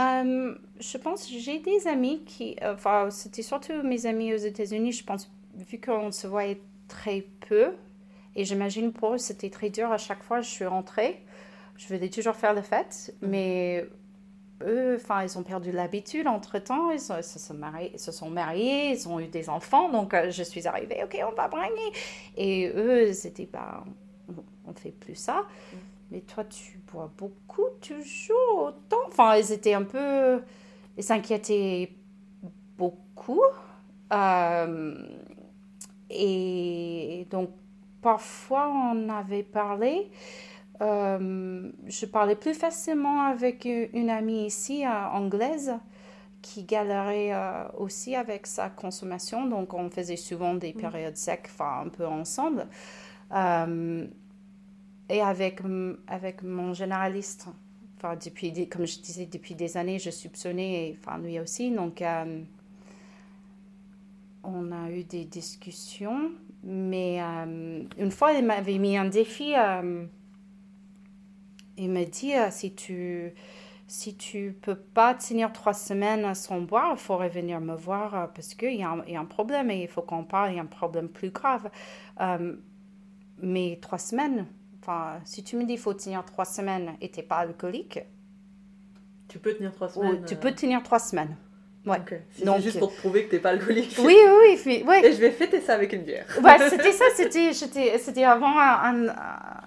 [0.00, 4.92] Euh, je pense j'ai des amis qui, enfin, c'était surtout mes amis aux États-Unis.
[4.92, 7.72] Je pense, vu qu'on se voyait très peu,
[8.34, 10.40] et j'imagine pour eux c'était très dur à chaque fois.
[10.40, 11.22] Je suis rentrée,
[11.76, 13.86] je voulais toujours faire la fête, mais
[14.62, 16.90] eux, enfin, ils ont perdu l'habitude entre temps.
[16.90, 20.14] Ils, ils se sont mariés, ils se sont mariés, ils ont eu des enfants, donc
[20.14, 21.02] euh, je suis arrivée.
[21.04, 21.92] Ok, on va bragner.
[22.36, 23.84] Et eux, c'était pas,
[24.28, 25.46] on, on fait plus ça.
[26.12, 29.00] Mais toi, tu bois beaucoup, toujours autant.
[29.08, 30.42] Enfin, ils étaient un peu.
[30.98, 31.90] Ils s'inquiétaient
[32.76, 33.40] beaucoup.
[34.12, 34.94] Euh,
[36.10, 37.48] et donc,
[38.02, 40.10] parfois, on avait parlé.
[40.82, 45.72] Euh, je parlais plus facilement avec une amie ici, euh, anglaise,
[46.42, 49.46] qui galérait euh, aussi avec sa consommation.
[49.46, 52.66] Donc, on faisait souvent des périodes secs, enfin, un peu ensemble.
[55.08, 55.60] Et avec,
[56.06, 57.48] avec mon généraliste.
[57.96, 61.70] Enfin, depuis comme je disais, depuis des années, je soupçonnais, et, enfin, lui aussi.
[61.70, 62.42] Donc, euh,
[64.42, 66.32] on a eu des discussions.
[66.64, 69.54] Mais euh, une fois, il m'avait mis un défi.
[69.56, 70.06] euh,
[71.76, 73.32] il m'a dit si tu
[73.88, 78.54] si tu peux pas tenir trois semaines sans boire, il faudrait venir me voir parce
[78.54, 80.66] qu'il y, y a un problème et il faut qu'on parle, il y a un
[80.66, 81.70] problème plus grave.
[83.42, 84.46] Mais trois semaines,
[84.82, 88.00] enfin, si tu me dis qu'il faut tenir trois semaines et tu n'es pas alcoolique,
[89.28, 91.36] Tu peux tenir trois ou semaines tu euh, peux tenir trois semaines.
[91.86, 91.98] Ouais.
[91.98, 92.14] ok.
[92.30, 93.96] Si Donc- juste pour te prouver que t'es pas alcoolique.
[93.98, 94.84] Oui, oui, oui.
[94.86, 95.04] ouais.
[95.04, 96.26] Et je vais fêter ça avec une bière.
[96.42, 99.14] Ouais, c'était ça, c'était, avant un, un-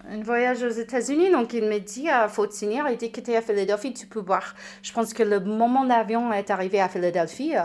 [0.07, 1.29] un voyage aux États-Unis.
[1.31, 2.87] Donc, il m'a dit, il faut tenir.
[2.87, 4.55] Et dès que tu es à Philadelphie, tu peux boire.
[4.81, 7.55] Je pense que le moment d'avion est arrivé à Philadelphie.
[7.57, 7.63] euh,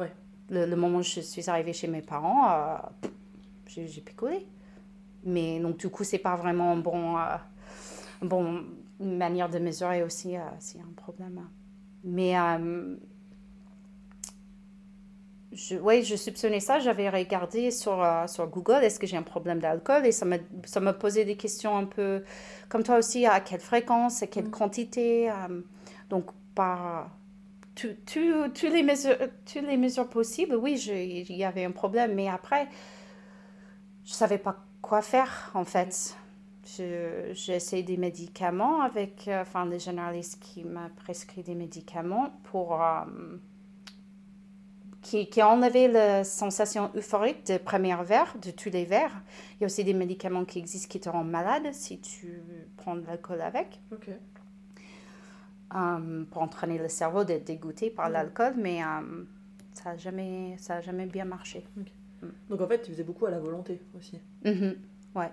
[0.00, 0.12] Ouais.
[0.50, 2.76] le, le moment où je suis arrivée chez mes parents, euh,
[3.66, 4.46] j'ai, j'ai picolé.
[5.24, 7.36] Mais donc, du coup, c'est pas vraiment un bon, euh,
[8.22, 8.64] bon
[9.00, 11.48] manière de mesurer aussi euh, s'il y a un problème.
[12.04, 12.96] Mais euh,
[15.52, 16.78] je, ouais, je soupçonnais ça.
[16.80, 20.06] J'avais regardé sur, euh, sur Google, est-ce que j'ai un problème d'alcool?
[20.06, 22.24] Et ça me, ça posait des questions un peu
[22.68, 24.50] comme toi aussi, à quelle fréquence, à quelle Mm.
[24.50, 25.30] quantité.
[25.30, 25.60] euh,
[26.10, 27.10] donc, par
[28.72, 32.14] les mesures, toutes les mesures possibles, oui, il y avait un problème.
[32.14, 32.68] Mais après,
[34.04, 36.16] je savais pas quoi faire, en fait.
[36.66, 42.30] Je- J'ai essayé des médicaments avec, euh, enfin, le généraliste qui m'a prescrit des médicaments
[42.44, 42.80] pour...
[42.82, 43.04] euh,
[45.02, 49.20] qui, qui a enlevé la sensation euphorique de premier verre, de tous les verres.
[49.56, 52.40] Il y a aussi des médicaments qui existent qui te rendent malade si tu
[52.76, 54.10] prends de l'alcool avec, Ok.
[55.74, 59.24] euh, pour entraîner le cerveau d'être dégoûté par l'alcool, mais euh,
[59.72, 61.64] ça n'a jamais, ça a jamais bien marché.
[62.48, 64.18] Donc en fait, tu faisais beaucoup à la volonté aussi.
[64.44, 64.76] Mhm.
[65.14, 65.30] Ouais,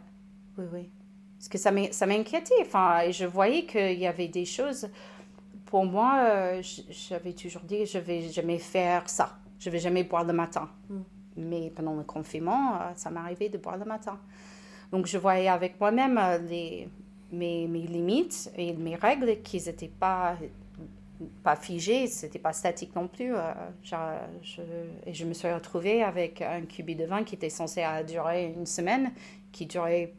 [0.57, 0.89] oui, oui.
[1.37, 2.55] Parce que ça m'in- ça m'inquiétait.
[2.61, 4.89] Enfin, je voyais qu'il y avait des choses.
[5.65, 9.37] Pour moi, euh, j'avais toujours dit je vais jamais faire ça.
[9.59, 10.69] Je vais jamais boire le matin.
[10.89, 10.99] Mm.
[11.37, 14.19] Mais pendant le confinement, euh, ça m'arrivait de boire le matin.
[14.91, 16.89] Donc je voyais avec moi-même euh, les,
[17.31, 20.35] mes, mes limites et mes règles qui n'étaient pas
[21.43, 23.35] pas figées, c'était pas statique non plus.
[23.35, 23.53] euh,
[23.83, 24.61] je,
[25.05, 28.65] et je me suis retrouvée avec un cubi de vin qui était censé durer une
[28.65, 29.11] semaine,
[29.51, 30.13] qui durait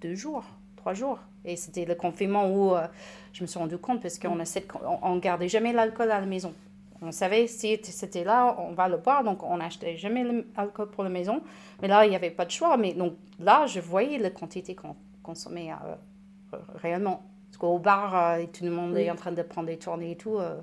[0.00, 0.44] deux jours,
[0.76, 1.18] trois jours.
[1.44, 2.86] Et c'était le confinement où euh,
[3.32, 6.20] je me suis rendu compte parce qu'on essaie de- on, on gardait jamais l'alcool à
[6.20, 6.54] la maison.
[7.02, 10.24] On savait si c'était là, on va le boire, donc on n'achetait jamais
[10.56, 11.42] l'alcool pour la maison.
[11.82, 12.76] Mais là, il n'y avait pas de choix.
[12.78, 17.22] Mais donc là, je voyais la quantité qu'on consommait euh, réellement.
[17.54, 20.10] Parce qu'au bar, euh, et tout le monde est en train de prendre des tournées
[20.10, 20.60] et tout, euh,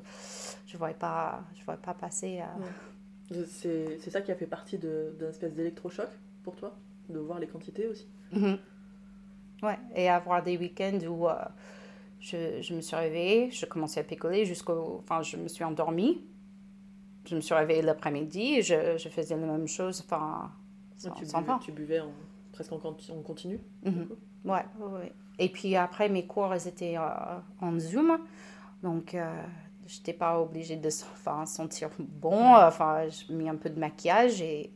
[0.68, 2.42] je ne voyais, pas- je voyais pas passer.
[2.42, 6.10] euh, C'est c'est ça qui a fait partie d'un espèce d'électrochoc
[6.44, 6.76] pour toi
[7.08, 8.58] De voir les quantités aussi Mhm.
[9.64, 11.36] Ouais, et avoir des week-ends où euh,
[12.20, 14.98] je, je me suis réveillée, je commençais à picoler jusqu'au...
[15.02, 16.26] Enfin, je me suis endormie.
[17.26, 20.52] Je me suis réveillée l'après-midi et je, je faisais la même chose, enfin,
[20.98, 22.12] sans, tu, sans buvais, tu buvais en-
[22.52, 24.10] presque en, conti- en continu Mhm.
[24.44, 25.14] Ouais, ouais, ouais.
[25.42, 28.20] Et puis après, mes cours, étaient euh, en Zoom.
[28.84, 29.42] Donc, euh,
[29.88, 32.56] je n'étais pas obligée de enfin, sentir bon.
[32.56, 34.72] Enfin, j'ai mis un peu de maquillage et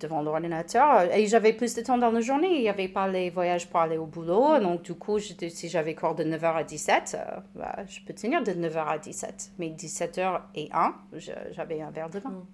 [0.00, 1.02] devant l'ordinateur.
[1.14, 2.54] Et j'avais plus de temps dans la journée.
[2.56, 4.58] Il n'y avait pas les voyages pour aller au boulot.
[4.60, 8.42] Donc, du coup, si j'avais cours de 9h à 17, euh, bah, je peux tenir
[8.42, 9.52] de 9h à 17.
[9.58, 12.30] Mais 17h et 1, je- j'avais un verre de vin.
[12.30, 12.46] Mm.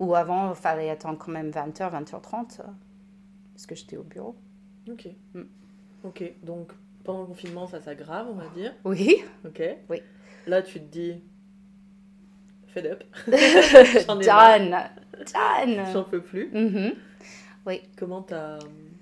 [0.00, 2.64] Ou avant, il fallait attendre quand même 20h, 20h30, euh,
[3.54, 4.36] parce que j'étais au bureau.
[4.90, 5.08] Ok.
[5.34, 5.42] Mm.
[6.04, 8.72] Ok, donc pendant le confinement, ça s'aggrave, on va dire.
[8.84, 9.22] Oui.
[9.44, 9.62] Ok.
[9.90, 10.00] Oui.
[10.46, 11.22] Là, tu te dis.
[12.68, 13.04] Fed up.
[14.06, 14.24] J'en ai.
[14.26, 14.76] Done.
[15.32, 15.84] Done.
[15.92, 16.50] J'en peux plus.
[16.52, 16.92] Mhm.
[17.96, 18.58] Comment t'as.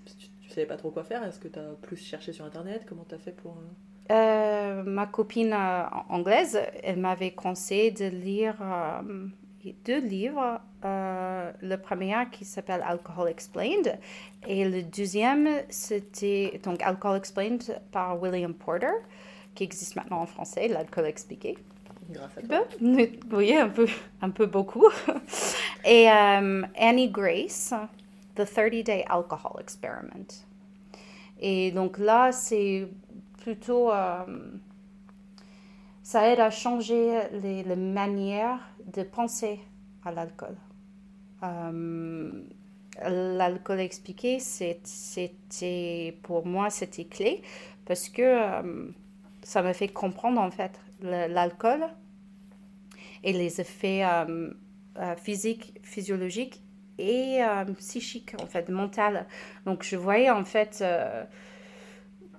[0.06, 2.84] Tu, tu savais pas trop quoi faire Est-ce que t'as plus cherché sur internet?
[2.88, 3.52] Comment t'as fait pour.
[3.58, 9.26] euh, Euh, ma copine euh, anglaise, elle m'avait conseillé de lire euh,
[9.84, 10.60] deux livres.
[10.84, 13.98] Euh, le premier qui s'appelle Alcohol Explained
[14.46, 18.92] et le deuxième c'était donc Alcohol Explained par William Porter
[19.54, 21.56] qui existe maintenant en français, l'alcool expliqué.
[22.10, 22.66] Grâce à Un toi.
[22.78, 23.86] peu, oui, un peu,
[24.20, 24.86] un peu beaucoup.
[25.84, 27.72] Et euh, Annie Grace,
[28.34, 30.26] The 30 Day Alcohol Experiment.
[31.40, 32.88] Et donc là, c'est
[33.42, 33.90] plutôt.
[33.92, 34.24] euh,
[36.02, 39.60] ça aide à changer les, les manières de penser
[40.04, 40.56] à l'alcool.
[41.42, 42.42] Euh,
[43.04, 47.42] l'alcool expliqué, c'était pour moi, c'était clé
[47.84, 48.88] parce que euh,
[49.42, 51.84] ça m'a fait comprendre en fait l'alcool
[53.24, 54.50] et les effets euh,
[55.16, 56.62] physiques, physiologiques
[56.98, 57.40] et
[57.78, 59.26] psychiques en fait, mental.
[59.66, 60.84] Donc je voyais en fait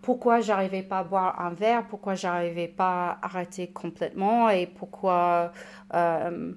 [0.03, 5.53] pourquoi j'arrivais pas à boire un verre, pourquoi j'arrivais pas à arrêter complètement et pourquoi
[5.93, 6.53] euh,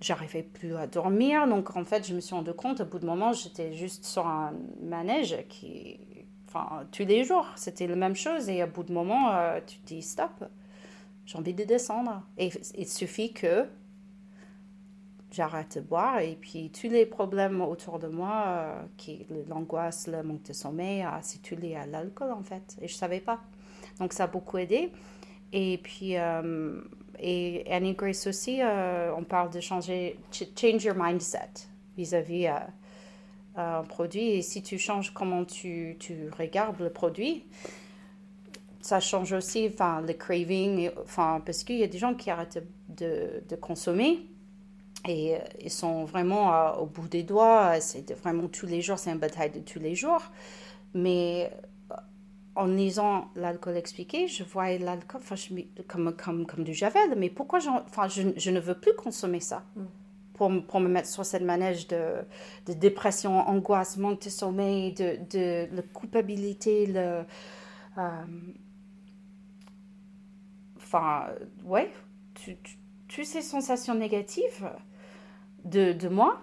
[0.00, 1.46] j'arrivais plus à dormir.
[1.48, 4.26] Donc en fait je me suis rendu compte au bout de moment j'étais juste sur
[4.26, 5.98] un manège qui,
[6.48, 9.78] enfin tous les jours c'était la même chose et au bout de moment euh, tu
[9.78, 10.44] te dis stop,
[11.26, 13.66] j'ai envie de descendre et il suffit que
[15.32, 18.82] j'arrête de boire et puis tous les problèmes autour de moi, euh,
[19.48, 22.76] l'angoisse, le manque de sommeil, ah, c'est tout lié à l'alcool en fait.
[22.80, 23.40] Et je savais pas.
[23.98, 24.90] Donc ça a beaucoup aidé.
[25.52, 26.80] Et puis, euh,
[27.18, 31.50] et Annie Grace aussi, euh, on parle de changer, ch- change your mindset
[31.96, 32.52] vis-à-vis euh,
[33.56, 34.30] un produit.
[34.32, 37.44] Et si tu changes comment tu, tu regardes le produit,
[38.80, 40.90] ça change aussi le craving.
[41.14, 44.26] parce qu'il y a des gens qui arrêtent de, de consommer.
[45.08, 47.80] Et euh, ils sont vraiment euh, au bout des doigts.
[47.80, 50.22] C'est vraiment tous les jours, c'est une bataille de tous les jours.
[50.94, 51.52] Mais
[51.92, 51.96] euh,
[52.56, 55.20] en lisant l'alcool expliqué, je voyais l'alcool
[55.88, 57.14] comme, comme, comme du javel.
[57.16, 59.84] Mais pourquoi enfin, je, je ne veux plus consommer ça Mm.
[60.34, 62.16] pour, pour me mettre sur cette manège de,
[62.66, 67.24] de dépression, angoisse, manque de sommeil, de, de la culpabilité, le.
[67.98, 68.24] euh,
[70.76, 71.26] Enfin,
[71.64, 71.90] ouais,
[72.34, 74.70] tu, tu- toutes ces sensations négatives
[75.64, 76.40] de, de moi.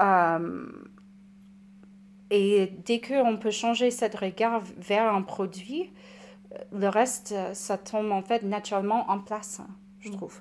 [0.00, 0.66] euh,
[2.30, 5.92] et dès qu'on peut changer cette regard vers un produit,
[6.52, 9.60] euh, le reste, euh, ça tombe en fait naturellement en place,
[10.00, 10.12] je Mm.
[10.12, 10.40] trouve.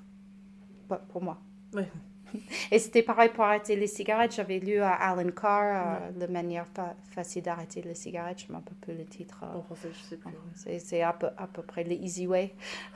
[0.89, 1.37] Pas pour moi.
[1.73, 1.87] Ouais.
[2.71, 4.33] Et c'était pareil pour arrêter les cigarettes.
[4.35, 8.39] J'avais lu à Alan Carr, euh, La manière fa- facile d'arrêter les cigarettes.
[8.41, 9.41] Je ne me rappelle plus le titre.
[9.43, 10.31] euh, En français, je sais plus.
[10.79, 12.55] c'est à peu, à peu près le easy way.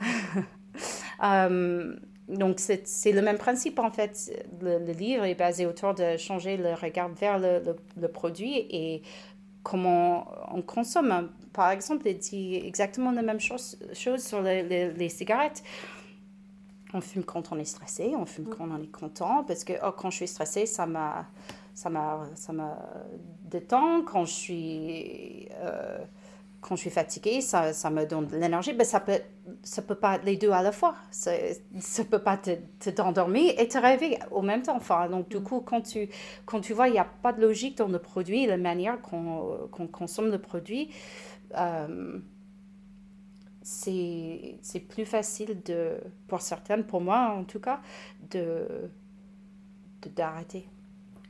[1.22, 1.96] Euh,
[2.28, 4.32] donc, c'est le même principe, en fait.
[4.60, 8.66] Le, le livre est basé autour de changer le regard vers le, le, le produit
[8.70, 9.02] et
[9.62, 11.30] comment on consomme.
[11.52, 15.62] Par exemple, il dit exactement la même chose, chose sur les, les, les cigarettes.
[16.92, 19.92] On fume quand on est stressé, on fume quand on est content, parce que oh,
[19.96, 20.36] quand je suis
[20.88, 21.26] m'a
[21.72, 22.78] ça m'a ça m'a
[23.44, 24.02] détend.
[24.02, 25.98] Quand je suis euh,
[26.60, 28.72] quand je suis fatiguée, ça, ça me donne de l'énergie.
[28.74, 29.20] Ben, ça peut
[29.62, 30.94] ça peut pas être les deux à la fois.
[31.10, 31.32] Ça,
[31.80, 34.76] ça peut pas te, te t'endormir et te réveiller au même temps.
[34.76, 36.08] Enfin, donc du coup, quand tu
[36.46, 39.68] quand tu vois, il n'y a pas de logique dans le produit, la manière qu'on
[39.72, 40.90] qu'on consomme le produit.
[41.58, 42.18] euh,
[43.62, 47.80] c'est c'est plus facile de pour certaines pour moi en tout cas
[48.30, 48.90] de
[50.02, 50.68] de- d'arrêter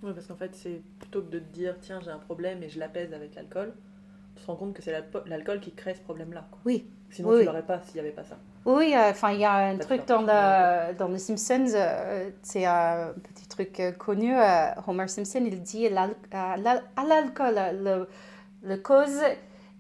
[0.03, 2.69] Oui, parce qu'en fait, c'est plutôt que de te dire, tiens, j'ai un problème et
[2.69, 3.75] je l'apaise avec l'alcool,
[4.41, 4.93] tu te rends compte que c'est
[5.27, 6.45] l'alcool qui crée ce problème-là.
[6.65, 7.41] oui Sinon, Oui.
[7.41, 8.37] tu l'aurais pas s'il n'y avait pas ça.
[8.65, 13.13] oui euh, enfin il y a un truc dans dans les Simpsons euh, c'est un
[13.35, 18.09] petit truc euh, connu euh, Homer Simpson il dit l'al- à l'al- à l'alcool le,
[18.63, 19.21] le cause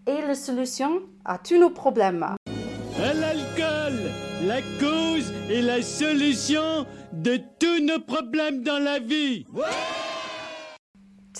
[0.06, 2.22] et la solution à tous nos problèmes
[3.08, 3.98] À l'alcool,
[4.46, 9.46] la cause et la solution de tous nos problèmes dans la vie.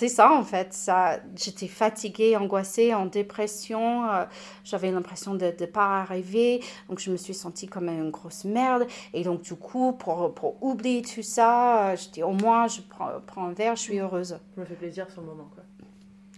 [0.00, 0.72] C'est ça en fait.
[0.72, 4.08] Ça, j'étais fatiguée, angoissée, en dépression.
[4.10, 4.24] euh,
[4.64, 6.64] j'avais l'impression de ne pas arriver.
[6.88, 8.86] Donc je me suis sentie comme une grosse merde.
[9.12, 13.10] Et donc du coup, pour, pour oublier tout ça, euh, j'étais au moins, je prends,
[13.26, 14.38] prends un verre, je suis heureuse.
[14.56, 15.50] Je me fais plaisir sur le moment.
[15.54, 15.64] Quoi.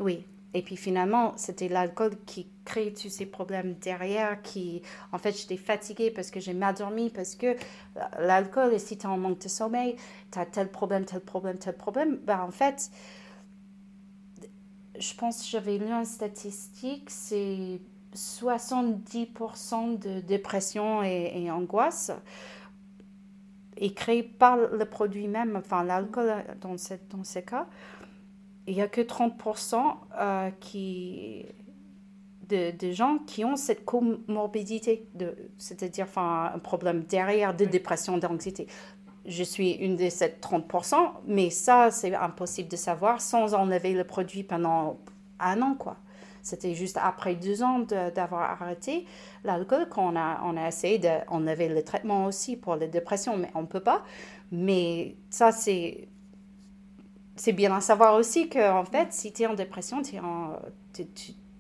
[0.01, 0.27] Oui.
[0.55, 5.57] Et puis finalement, c'était l'alcool qui crée tous ces problèmes derrière, qui, en fait, j'étais
[5.57, 7.55] fatiguée parce que j'ai mal dormi, parce que
[8.19, 9.95] l'alcool, et si tu en manque de sommeil,
[10.33, 12.91] tu as tel problème, tel problème, tel problème, ben en fait,
[14.99, 17.81] je pense que j'avais lu une statistique, c'est
[18.15, 22.13] 70% de dépression et, et angoisse
[23.77, 27.67] est créé par le produit même, enfin l'alcool dans, ces cas.
[28.67, 29.77] Il n'y a que 30%
[30.19, 31.47] euh, qui,
[32.49, 35.09] de, de, gens qui ont cette comorbidité,
[35.59, 38.69] c'est-à-dire enfin, un problème derrière de dépression, d'anxiété.
[39.27, 44.05] Je suis une de ces 30%, mais ça, c'est impossible de savoir sans enlever le
[44.05, 44.99] produit pendant
[45.39, 45.97] un an, quoi.
[46.43, 49.07] C'était juste après deux ans d'avoir arrêté
[49.45, 53.63] l'alcool qu'on a, on a essayé d'enlever le traitement aussi pour la dépression, mais on
[53.63, 54.03] ne peut pas.
[54.51, 56.09] Mais ça, c'est
[57.53, 60.19] bien à savoir aussi que en fait, si tu es en dépression, tu,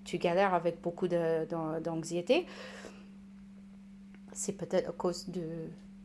[0.04, 2.46] tu, galères avec beaucoup d'anxiété,
[4.32, 5.30] c'est peut-être à cause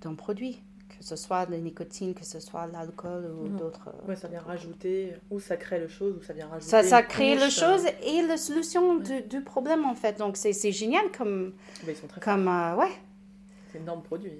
[0.01, 0.61] d'un produit
[0.97, 3.57] que ce soit la nicotine, que ce soit l'alcool ou mhm.
[3.57, 3.89] d'autres.
[4.07, 6.69] Oui, ça vient rajouter, ou ça crée le chose, ou ça vient rajouter.
[6.69, 10.17] Ça, ça crée le chose et la solution du, problème en fait.
[10.17, 11.53] Donc c'est génial comme.
[11.85, 12.91] Mais ils sont très comme euh, ouais.
[13.71, 14.31] C'est un énorme produit.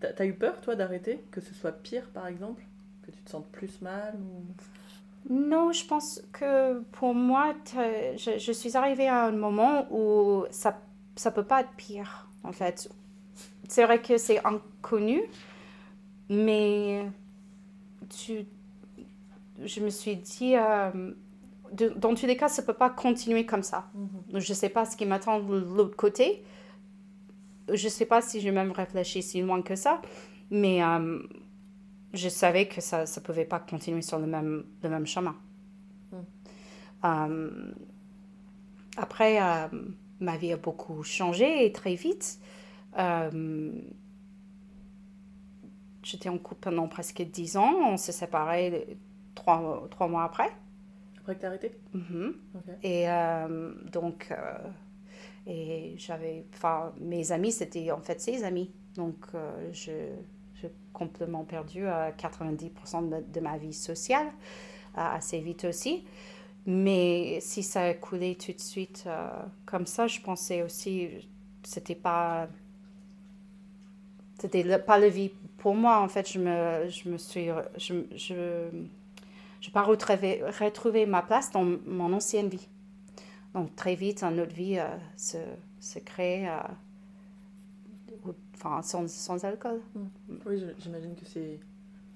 [0.00, 2.62] T'as as eu peur toi d'arrêter, que ce soit pire par exemple,
[3.06, 4.44] que tu te sentes plus mal ou...
[5.30, 10.78] Non, je pense que pour moi, je, je, suis arrivée à un moment où ça
[11.16, 12.90] ça peut pas être pire en fait
[13.68, 15.22] c'est vrai que c'est inconnu,
[16.28, 17.06] mais
[18.08, 18.46] tu,
[19.62, 21.12] je me suis dit, euh,
[21.96, 23.90] dans tous les cas, ça ne peut pas continuer comme ça.
[23.94, 24.40] Mhm.
[24.40, 26.44] Je ne sais pas ce qui m'attend de l'autre côté.
[27.68, 30.02] Je ne sais pas si j'ai même réfléchi si loin que ça,
[30.50, 31.18] mais euh,
[32.12, 35.36] je savais que ça ne pouvait pas continuer sur le même, le même chemin.
[36.12, 36.24] Mhm.
[37.04, 37.72] Euh,
[38.96, 39.40] après,
[40.20, 42.38] ma vie a beaucoup changé et très vite.
[42.98, 43.72] Euh,
[46.02, 47.74] j'étais en couple pendant presque 10 ans.
[47.92, 48.96] On s'est séparés
[49.34, 50.50] trois, trois mois après.
[51.18, 51.72] Après que tu arrêté?
[51.94, 52.32] Mm-hmm.
[52.82, 54.58] Et euh, donc, euh,
[55.46, 56.46] et j'avais.
[56.54, 58.70] Enfin, mes amis, c'était en fait ses amis.
[58.94, 59.26] Donc,
[59.72, 59.92] je,
[60.54, 64.28] j'ai complètement perdu 90% de, de, ma vie sociale
[64.94, 66.04] assez vite aussi.
[66.66, 69.08] Mais si ça a coulé tout de suite
[69.66, 71.10] comme ça, je pensais aussi
[71.66, 72.48] c'était pas
[74.38, 76.00] c'était pas la vie pour moi.
[76.00, 77.48] En fait, je me, je me suis.
[77.76, 78.68] Je je,
[79.60, 82.68] je pas retrouvé, retrouvé ma place dans mon ancienne vie.
[83.54, 84.84] Donc, très vite, notre vie euh,
[85.16, 85.38] se,
[85.80, 86.58] se crée euh,
[88.54, 89.80] enfin, sans, sans alcool.
[89.94, 90.34] Mm.
[90.44, 91.60] Oui, j'imagine que c'est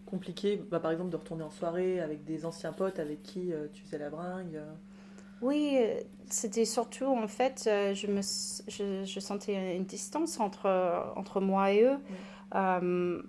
[0.04, 3.66] compliqué, bah, par exemple, de retourner en soirée avec des anciens potes avec qui euh,
[3.72, 4.61] tu faisais la bringue.
[5.40, 11.12] Oui, euh, c'était surtout, en fait, euh, je, me, je, je, sentais une distance entre,
[11.16, 11.98] entre moi et eux.
[12.55, 13.22] Euh,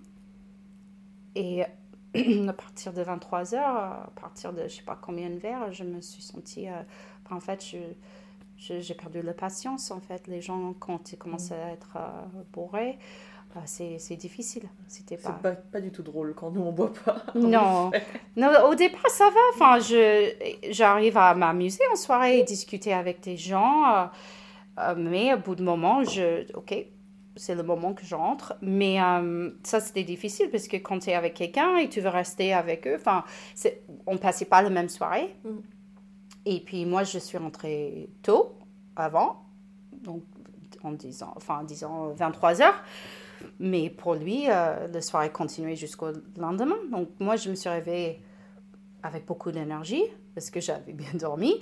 [1.34, 1.62] et
[2.48, 5.84] à partir de 23 heures, à partir de je sais pas combien de verres, je
[5.84, 6.66] me suis sentie.
[7.30, 7.64] en fait,
[8.56, 9.90] j'ai perdu la patience.
[9.92, 11.96] En fait, les gens, quand ils commencent à être
[12.52, 12.98] bourrés,
[13.54, 14.68] bah, c'est difficile.
[14.86, 15.32] C'était pas...
[15.32, 15.52] pas...
[15.52, 17.24] pas du tout drôle quand nous on boit pas.
[17.34, 17.90] Non.
[18.36, 19.40] non, au départ ça va.
[19.54, 19.78] Enfin,
[20.70, 24.06] j'arrive à m'amuser en soirée et discuter avec des gens, euh,
[24.78, 26.86] euh, mais au bout de moment, je, ok,
[27.34, 28.54] c'est le moment que j'entre.
[28.62, 32.08] Mais euh, ça c'était difficile parce que quand tu es avec quelqu'un et tu veux
[32.08, 33.24] rester avec eux, enfin,
[34.06, 35.34] on passait pas la même soirée.
[35.44, 35.58] Mm.
[36.46, 38.54] Et puis moi je suis rentrée tôt
[38.94, 39.44] avant,
[39.92, 40.22] donc
[40.84, 42.82] en disant, enfin en disant 23 heures.
[43.58, 46.76] Mais pour lui, euh, la soirée continuait jusqu'au lendemain.
[46.90, 48.20] Donc moi, je me suis réveillée
[49.02, 50.02] avec beaucoup d'énergie
[50.34, 51.54] parce que j'avais bien dormi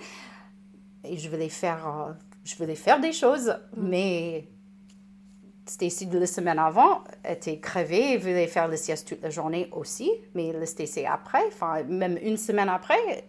[1.05, 2.13] et je voulais faire, euh,
[2.45, 3.57] je voulais faire des choses.
[3.77, 3.89] Mm.
[3.89, 4.49] Mais
[5.67, 9.69] Stacy, de la semaine avant, était crevée et voulait faire le sieste toute la journée
[9.73, 10.11] aussi.
[10.35, 13.29] Mais le Stacy après, enfin, même une semaine après,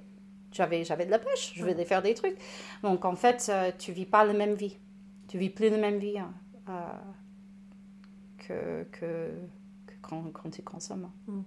[0.51, 1.53] j'avais, j'avais de la pêche.
[1.55, 2.37] Je voulais faire des trucs.
[2.81, 4.77] Donc en fait, euh, tu vis pas la même vie.
[5.27, 6.17] Tu vis plus la même vie.
[6.17, 6.33] Hein
[8.49, 9.31] que, que,
[10.01, 11.09] quand, quand, tu consommes.
[11.27, 11.41] Mm.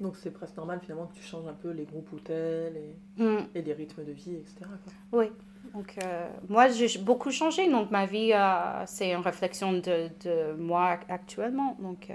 [0.00, 3.48] Donc c'est presque normal finalement que tu changes un peu les groupes hôtels et, mm.
[3.54, 4.66] et les rythmes de vie, etc.
[5.12, 5.26] Oui.
[5.74, 10.54] Donc euh, moi j'ai beaucoup changé, donc ma vie euh, c'est une réflexion de, de,
[10.54, 11.76] moi actuellement.
[11.80, 12.14] Donc, euh,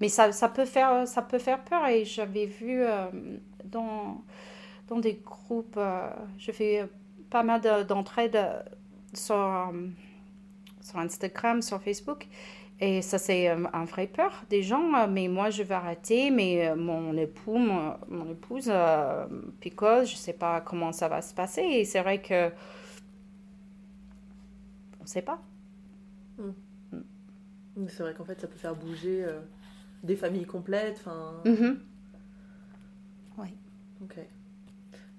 [0.00, 2.84] mais ça, ça, peut faire, ça peut faire peur et j'avais vu
[3.64, 4.22] dans,
[4.86, 5.78] dans des groupes,
[6.38, 6.88] je fais
[7.30, 8.38] pas mal d'entraide
[9.12, 9.72] sur,
[10.80, 12.28] sur Instagram, sur Facebook
[12.80, 14.94] Et ça, c'est euh, un vrai peur des gens.
[14.94, 16.30] euh, Mais moi, je vais arrêter.
[16.30, 19.26] Mais euh, mon époux, mon, mon épouse euh,
[19.60, 20.06] picole.
[20.06, 21.62] Je sais pas comment ça va se passer.
[21.62, 22.50] Et c'est vrai que
[25.00, 25.40] on sait pas.
[27.88, 29.40] C'est vrai qu'en fait, ça peut faire bouger euh,
[30.02, 30.98] des familles complètes.
[31.00, 31.78] Enfin, Mhm.
[34.02, 34.18] ok.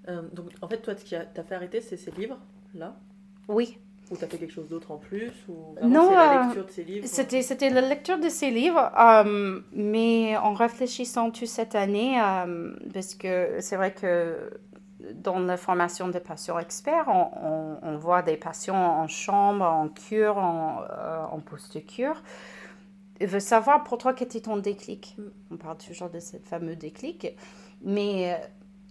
[0.08, 2.40] Euh, donc, en fait, toi, ce qui t'a fait arrêter, c'est ces livres,
[2.74, 2.96] là?
[3.48, 3.78] Oui.
[4.12, 7.08] Ou t'as fait quelque chose d'autre en plus Ou Non, euh, lecture de ces livres?
[7.08, 12.74] C'était, c'était la lecture de ces livres, euh, mais en réfléchissant toute cette année, euh,
[12.94, 14.50] parce que c'est vrai que
[15.14, 19.88] dans la formation des patients experts, on, on- on voit des patients en chambre, en
[19.90, 22.22] cure, en, euh, en post-cure.
[23.22, 25.18] Je veux savoir pour toi quel était ton déclic.
[25.52, 27.36] On parle toujours de ce fameux déclic,
[27.84, 28.38] mais euh,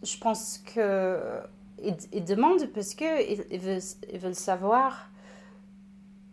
[0.02, 1.18] je pense que
[1.82, 5.10] ils, demandent parce que ils, veulent, savoir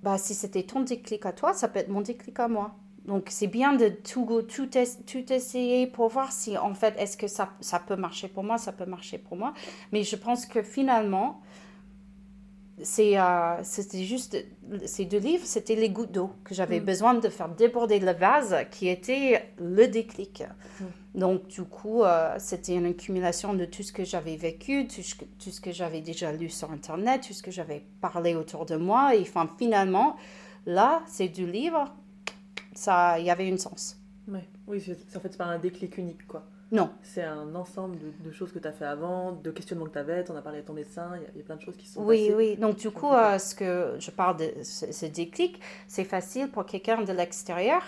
[0.04, 2.76] bah, si c'était ton déclic à toi, ça peut être mon déclic à moi.
[3.06, 7.18] Donc, c'est bien de tout, tout, es- tout essayer pour voir si, en fait, est-ce
[7.18, 9.54] que ça peut marcher pour moi, ça peut marcher pour moi.
[9.92, 11.42] Mais je pense que finalement,
[12.82, 14.38] c'est, euh, c'était juste,
[14.86, 16.86] ces deux livres, c'était les gouttes d'eau que j'avais Mm.
[16.86, 20.44] besoin de faire déborder le vase qui était le déclic.
[21.14, 25.16] Donc, du coup, euh, c'était une accumulation de tout ce que j'avais vécu, tout ce
[25.16, 28.66] que, tout ce que j'avais déjà lu sur Internet, tout ce que j'avais parlé autour
[28.66, 29.16] de moi.
[29.16, 30.18] Et enfin, finalement,
[30.66, 31.86] là, ces deux livres,
[32.74, 33.98] ça, il y avait un sens.
[34.28, 34.48] Ouais.
[34.68, 36.44] Oui, c'est- en fait, c'est pas un déclic unique, quoi.
[36.76, 36.90] Non.
[37.04, 40.00] C'est un ensemble de, de choses que tu as fait avant, de questionnements que tu
[40.00, 41.78] avais, tu en as parlé à ton médecin, il y y, a plein de choses
[41.78, 42.36] qui sont Oui, passées.
[42.36, 42.58] oui.
[42.58, 46.66] Donc, du coup, euh, ce que je parle de ce, ce déclic, c'est facile pour
[46.66, 47.82] quelqu'un de l'extérieur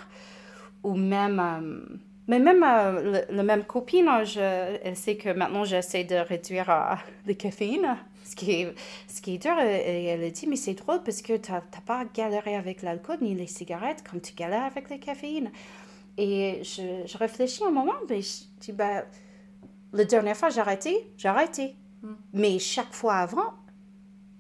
[0.83, 1.39] ou même.
[1.39, 1.97] euh,
[2.29, 4.39] mais même euh, le, le même copine, hein, je,
[4.83, 8.75] elle sait que maintenant j'essaie de réduire euh, le caféine, ce qui est,
[9.07, 9.57] ce qui est dur.
[9.59, 12.81] Et, et elle a dit, mais c'est drôle parce que tu n'as pas galéré avec
[12.81, 15.51] l'alcool ni les cigarettes comme tu galères avec la caféine.
[16.17, 19.03] Et je, je réfléchis un moment, mais je dis, ben,
[19.93, 21.75] la dernière fois j'ai arrêté, j'ai arrêté.
[22.01, 22.07] Mm.
[22.33, 23.53] Mais chaque fois avant,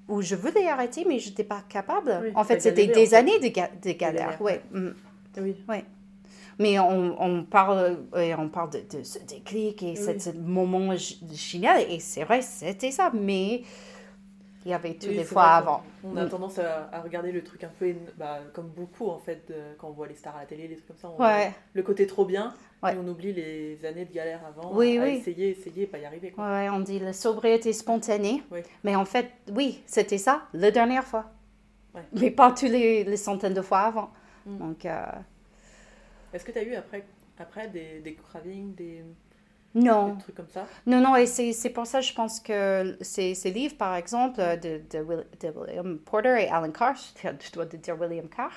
[0.07, 2.19] où je voulais arrêter, mais je n'étais pas capable.
[2.23, 3.15] Oui, en fait, c'était des en fait.
[3.15, 4.23] années de, ga- de galère.
[4.39, 4.61] galères, Ouais.
[4.71, 4.89] mm.
[5.39, 5.55] Oui.
[6.59, 10.19] Mais on, on parle, on parle de, de ce déclic et Oui.
[10.19, 10.95] ce, moment
[11.31, 11.81] génial.
[11.91, 13.11] Et c'est vrai, c'était ça.
[13.13, 13.61] Mais
[14.67, 15.83] il y avait toutes Oui, les c'est fois vrai avant.
[16.03, 16.29] On a Mm.
[16.29, 19.87] tendance à, à regarder le truc un peu, bah, comme beaucoup en fait, de- quand
[19.87, 21.53] on voit les stars à la télé, les trucs comme ça, on Ouais.
[21.73, 22.53] le côté trop bien,
[22.83, 22.93] Ouais.
[22.93, 25.09] et on oublie les années de galère avant, Oui, à oui.
[25.19, 26.31] essayer, essayer, et pas y arriver.
[26.31, 26.43] Quoi.
[26.45, 28.43] Ouais, on dit la sobriété spontanée.
[28.83, 31.31] Mais en fait, oui, c'était ça la dernière fois.
[32.11, 34.09] Mais pas tous les, les centaines de fois avant.
[34.45, 34.57] Mm.
[34.57, 35.05] Donc, euh,
[36.33, 37.05] Est-ce que tu as eu après,
[37.39, 39.01] après des, des cravings, des,
[39.83, 40.13] non.
[40.13, 40.67] des trucs comme ça?
[40.85, 44.55] Non, non, et c'est pour ça, je pense que ces, ces livres, par exemple, euh,
[44.55, 48.51] de, de, Will- de William Porter et Alan Carr, je dois te dire William Carr,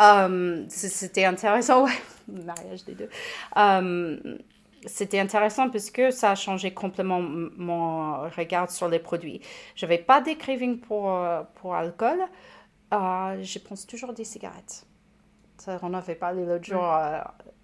[0.00, 1.92] euh, c'était intéressant, ouais,
[2.32, 3.08] le mariage des deux.
[3.56, 4.38] Euh,
[4.86, 9.40] c'était intéressant parce que ça a changé complètement mon regard sur les produits.
[9.74, 11.12] Je n'avais pas des cravings pour,
[11.56, 12.18] pour alcool,
[12.92, 14.86] je pense toujours des cigarettes.
[15.82, 16.84] On avait parlé l'autre jour.
[16.84, 17.20] euh,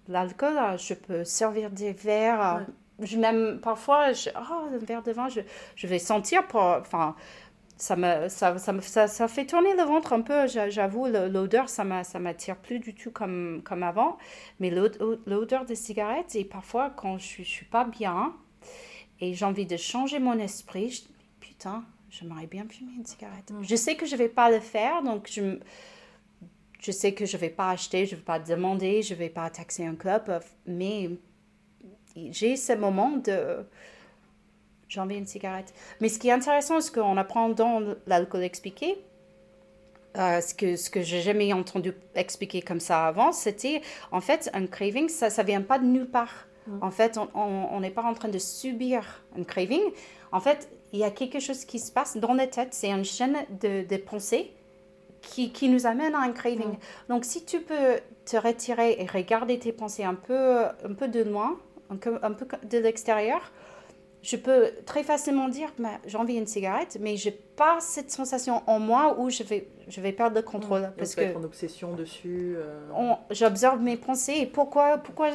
[0.07, 2.65] L'alcool, je peux servir des verres.
[2.99, 5.41] Je même parfois, je, oh, un verre de vin, je,
[5.75, 7.15] je vais sentir pour, enfin,
[7.77, 10.47] ça me, ça, ça, me, ça, ça fait tourner le ventre un peu.
[10.47, 14.17] j'a- J'avoue, l'odeur, ça ça m'attire plus du tout comme, comme avant.
[14.59, 18.33] Mais l'od- l'odeur des cigarettes et parfois quand je je suis pas bien
[19.21, 23.51] et j'ai envie de changer mon esprit, je dis putain, j'aimerais bien fumer une cigarette.
[23.51, 23.63] Mm.
[23.63, 25.59] Je sais que je vais pas le faire, donc je,
[26.79, 29.85] je sais que je vais pas acheter, je vais pas demander, je vais pas taxer
[29.85, 31.09] un club, euh, mais
[32.15, 33.65] j'ai ce moment de
[34.87, 35.73] j'ai envie d'une cigarette.
[36.01, 38.97] Mais ce qui est intéressant, ce qu'on apprend dans l'alcool expliqué,
[40.17, 44.51] euh, ce que, ce que j'ai jamais entendu expliquer comme ça avant, c'était en fait
[44.53, 46.45] un craving, ça ne vient pas de nulle part.
[46.81, 49.81] En fait, on- n'est pas en train de subir un craving.
[50.31, 52.69] En fait, il y a quelque chose qui se passe dans la tête.
[52.73, 54.53] C'est une chaîne de, de pensées
[55.21, 56.77] qui, qui nous amène à un craving.
[57.09, 61.21] Donc, si tu peux te retirer et regarder tes pensées un peu, un peu de
[61.23, 61.59] loin,
[61.89, 63.51] un peu, un peu de l'extérieur,
[64.21, 68.61] je peux très facilement dire bah, j'ai envie d'une cigarette, mais j'ai pas cette sensation
[68.67, 70.81] en moi où je vais, je vais perdre le contrôle.
[70.83, 72.55] Donc, parce que être en obsession dessus.
[72.55, 75.29] euh, j'observe mes pensées et pourquoi, pourquoi,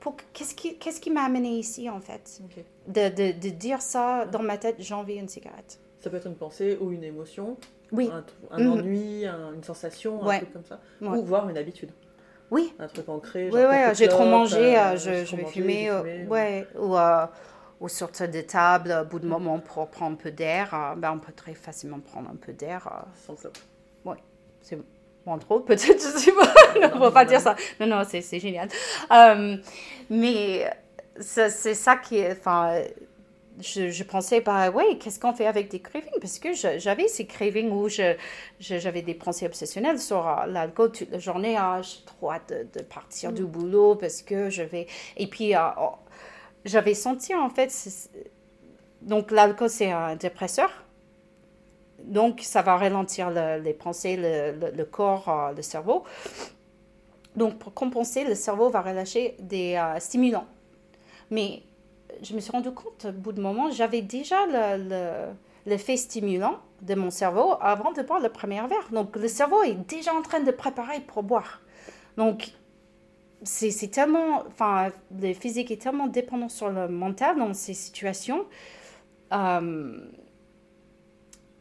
[0.00, 2.40] pour, qu'est-ce qui, qu'est-ce qui m'a amené ici en fait?
[2.86, 5.80] De, de, de dire ça dans ma tête, j'ai envie d'une cigarette.
[6.00, 7.56] Ça peut être une pensée ou une émotion,
[7.90, 8.08] Oui,
[8.52, 8.72] un, Mhm.
[8.72, 10.78] ennui, un- une sensation, un truc comme ça.
[11.00, 11.18] Ouais.
[11.18, 11.90] Ou voir une habitude,
[12.50, 12.74] oui.
[12.78, 13.50] un truc ancré.
[13.52, 15.90] Oui, genre ouais, quelques j'ai trop mangé, euh, euh, je, je trop vais mangé, fumer,
[15.90, 17.26] euh, ouais, ou, euh,
[17.80, 20.94] ou sortir de table au bout de moment pour prendre un peu d'air.
[20.96, 22.88] ben, on peut très facilement prendre un peu d'air.
[23.26, 23.58] Sans clope.
[24.62, 24.78] c'est
[25.26, 26.80] entre autres, peut-être, je sais pas.
[26.80, 27.54] non, on va pas dire ça.
[27.80, 28.68] Non, non, c'est génial.
[29.12, 29.56] Euh,
[30.10, 30.70] mais
[31.20, 32.32] c'est c'est ça qui est.
[32.32, 32.82] Enfin,
[33.60, 36.10] je, je pensais, bah oui, qu'est-ce qu'on fait avec des cravings?
[36.20, 38.16] Parce que j'avais ces cravings où je-
[38.60, 41.56] je- j'avais des pensées obsessionnelles sur euh, l'alcool toute la journée.
[41.58, 44.86] Ah, j'ai trop hâte de, de partir du boulot parce que je vais.
[45.16, 45.92] Et puis, euh, oh,
[46.64, 47.70] j'avais senti en fait.
[49.02, 50.70] Donc, l'alcool, c'est un dépresseur.
[52.04, 56.04] Donc, ça va ralentir le- les pensées, le, le- le corps, euh, le cerveau.
[57.36, 60.46] Donc, pour compenser, le cerveau va relâcher des euh, stimulants.
[61.30, 61.62] Mais
[62.22, 65.32] je me suis rendu compte, au bout de moment, j'avais déjà le- le-
[65.66, 68.88] l'effet stimulant de mon cerveau avant de boire le premier verre.
[68.92, 71.60] Donc, le cerveau est déjà en train de préparer pour boire.
[72.16, 72.50] Donc,
[73.42, 74.90] c'est c'est tellement, enfin,
[75.20, 78.46] le physique est tellement dépendant sur le mental dans ces situations.
[79.32, 79.98] Euh,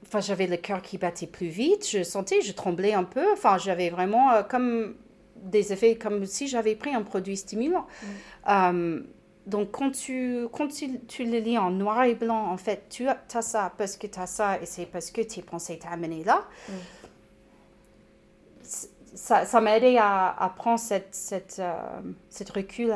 [0.05, 3.25] Enfin, j'avais le cœur qui battait plus vite, je sentais, je tremblais un peu.
[3.33, 4.95] Enfin, j'avais vraiment euh, comme
[5.35, 7.85] des effets, comme si j'avais pris un produit stimulant.
[8.49, 9.01] Euh,
[9.47, 13.07] donc, quand tu, quand tu, tu le lis en noir et blanc, en fait, tu
[13.07, 16.23] as, ça parce que tu as ça et c'est parce que tes pensées t'ont amené
[16.23, 16.45] là.
[18.61, 21.73] C- Ça, ça m'a aidé à, à prendre cette, cette, euh,
[22.29, 22.93] cette recul,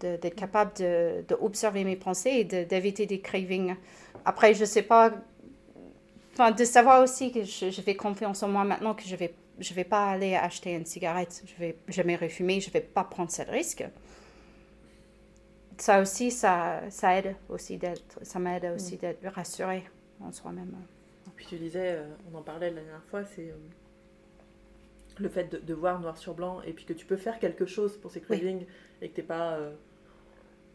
[0.00, 3.74] d'être capable de, de mes pensées et de- d'éviter des cravings.
[4.24, 5.10] Après, je sais pas,
[6.32, 9.34] enfin, de savoir aussi que je, je fais confiance en moi maintenant que je vais,
[9.58, 13.30] je vais pas aller acheter une cigarette, je vais jamais refumer, je vais pas prendre
[13.30, 13.84] ce risque
[15.78, 19.84] ça aussi, ça, ça aide aussi d'être, ça m'aide aussi d'être rassurée
[20.20, 20.74] en soi-même.
[21.36, 23.54] Puis tu disais, euh, on en parlait la dernière fois, c'est euh,
[25.18, 27.66] le fait de, de voir noir sur blanc et puis que tu peux faire quelque
[27.66, 28.24] chose pour ces Oui.
[28.38, 28.66] cravings
[29.02, 29.72] et que t'es pas euh,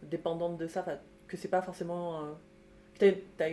[0.03, 0.85] dépendante de ça,
[1.27, 2.23] que c'est pas forcément.
[2.99, 3.49] euh, t'as as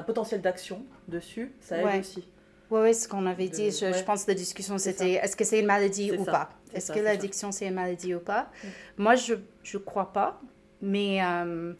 [0.00, 2.00] un potentiel d'action dessus, ça aide Ouais.
[2.00, 2.28] aussi.
[2.70, 4.02] Oui, oui, ce qu'on avait dit, je, je ouais.
[4.04, 6.30] pense que la discussion c'était est-ce que c'est une maladie ou ça.
[6.32, 6.50] pas?
[6.72, 8.50] Est-ce que l'addiction c'est une maladie ou pas?
[8.62, 8.68] Mm.
[9.02, 10.40] Moi, je je crois pas,
[10.82, 11.74] mais euh,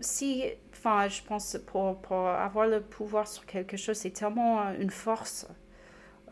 [0.00, 4.74] si, enfin, je pense pour, pour avoir le pouvoir sur quelque chose, c'est tellement euh,
[4.78, 5.46] une force.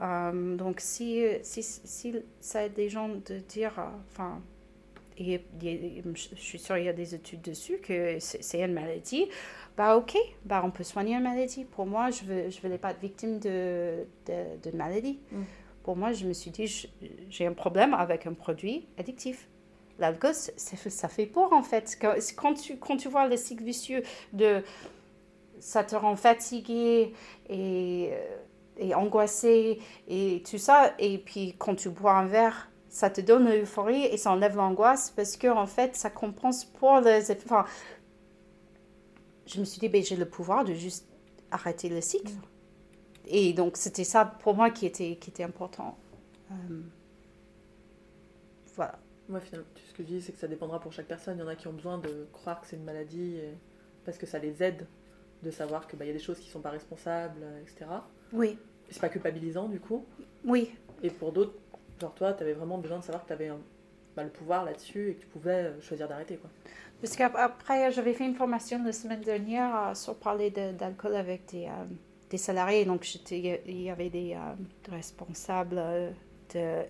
[0.01, 3.73] Euh, donc, si, si, si ça aide des gens de dire,
[4.09, 4.41] enfin,
[5.19, 5.41] et a-
[6.15, 9.27] je suis sûre qu'il y a des études dessus que c'est une maladie,
[9.77, 11.65] bah ok, bah on peut soigner une maladie.
[11.65, 15.19] Pour moi, je ne je voulais pas être victime de, de, de maladie.
[15.33, 15.43] Mm.
[15.83, 16.89] Pour moi, je me suis dit,
[17.31, 19.49] j'ai un problème avec un produit addictif.
[19.99, 21.99] L'alcool, ça fait peur en fait.
[22.37, 24.63] Quand, tu, quand tu vois le cycle vicieux de
[25.61, 27.13] ça te rend fatigué
[27.49, 28.37] et, euh,
[28.77, 33.49] et angoissé et tout ça, et puis quand tu bois un verre, ça te donne
[33.49, 37.43] l'euphorie et ça enlève l'angoisse parce que en fait, ça compense pour les effets.
[37.45, 37.65] Enfin,
[39.47, 41.07] je me suis dit, ben, j'ai le pouvoir de juste
[41.51, 42.33] arrêter le cycle.
[43.27, 45.97] Et donc, c'était ça pour moi qui était, qui était important.
[46.51, 46.81] Euh,
[48.75, 48.99] voilà.
[49.29, 51.37] Moi, finalement, ce que je dis, c'est que ça dépendra pour chaque personne.
[51.39, 53.55] Il y en a qui ont besoin de croire que c'est une maladie et-
[54.05, 54.87] parce que ça les aide
[55.43, 57.87] de savoir qu'il y a des choses qui sont pas responsables, euh, etc.
[58.33, 60.05] Oui, c'est pas culpabilisant du coup.
[60.45, 60.71] oui,
[61.03, 61.55] Et pour d'autres,
[62.01, 63.51] genre toi, tu avais vraiment besoin de savoir que tu avais
[64.17, 66.37] le pouvoir là-dessus et que tu pouvais euh, choisir d'arrêter.
[66.37, 66.51] quoi.
[67.01, 71.47] Parce qu'après, j'avais fait une formation la semaine dernière euh, sur parler de- d'alcool avec
[71.53, 71.85] des, euh,
[72.31, 72.85] des salariés.
[72.85, 75.81] Donc, il y avait des euh, responsables
[76.55, 76.83] de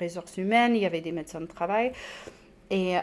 [0.00, 1.92] ressources humaines, il y avait des médecins de travail.
[2.72, 3.00] Et euh,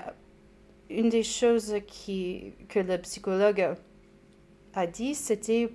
[0.90, 3.76] une des choses qui, que le psychologue
[4.74, 5.72] a dit, c'était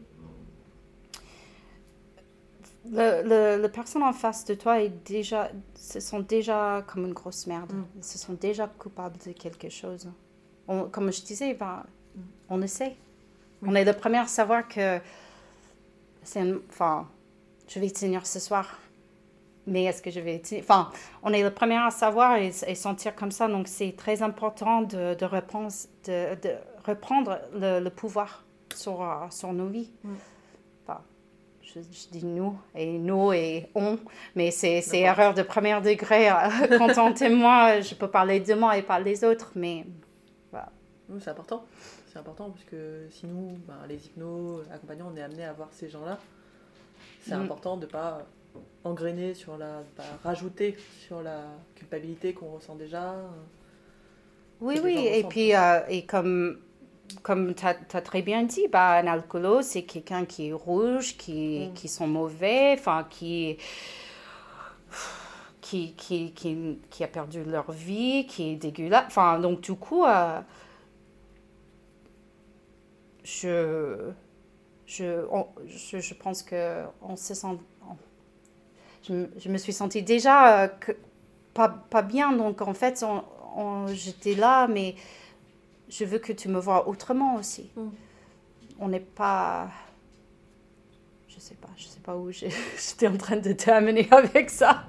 [2.91, 7.15] le, le, la personne en face de toi est déjà, se sont déjà comme une
[7.15, 7.73] grosse merde.
[7.73, 7.85] Mm.
[7.99, 10.11] Ils se sont déjà coupables de quelque chose.
[10.67, 11.85] On- comme je disais, ben,
[12.49, 12.97] on le sait.
[13.63, 13.69] Oui.
[13.71, 14.99] On est le premier à savoir que
[16.25, 17.09] c'est enfin,
[17.69, 18.79] je vais tenir ce soir.
[19.67, 20.91] Mais est-ce que je vais Enfin,
[21.23, 23.49] on est le premier à savoir et, et sentir comme ça.
[23.49, 25.73] Donc, c'est très important de, de, reprendre,
[26.07, 26.51] de, de
[26.87, 28.45] reprendre le, le pouvoir
[28.75, 29.91] sur, euh, sur nos vies.
[30.03, 30.13] Mm.
[30.87, 31.01] Enfin,
[31.63, 33.99] je, je dis nous et nous et on,
[34.35, 36.29] mais c'est erreur de premier degré.
[36.31, 36.35] euh,
[36.79, 39.87] Quand on témoin, je peux parler de moi et pas des autres, mais
[41.09, 41.65] Oui, c'est important.
[42.11, 45.69] C'est important parce que si nous, ben, les hypnos, accompagnants, on est amenés à voir
[45.73, 46.19] ces gens-là,
[47.23, 47.43] c'est Mm.
[47.43, 48.23] important de ne pas
[48.85, 49.83] engrainer sur la.
[49.97, 50.77] pas rajouter
[51.07, 51.43] sur la
[51.75, 53.15] culpabilité qu'on ressent déjà.
[54.61, 56.59] Oui, les oui, gens et puis, euh, et comme,
[57.23, 61.71] comme tu as, très bien dit, bah, un alcoolo, c'est quelqu'un qui est rouge, qui,
[61.71, 61.75] Mm.
[61.75, 63.59] qui sont mauvais, enfin, qui,
[65.61, 69.05] qui, qui, qui, qui a perdu leur vie, qui est dégueulasse.
[69.07, 70.41] Enfin, donc, du coup, euh,
[73.23, 74.13] je,
[74.87, 77.59] je, on- je, je pense que on se sent...
[79.07, 80.97] je, me- je me suis sentie déjà euh, que-
[81.53, 82.33] pas, pas bien.
[82.33, 83.05] Donc, en fait,
[83.93, 84.95] j'étais là, mais
[85.89, 87.71] je veux que tu me vois autrement aussi.
[87.77, 87.89] Mm.
[88.81, 89.69] On n'est pas.
[91.29, 94.85] Je sais pas, je sais pas où j'étais en train de terminer avec ça.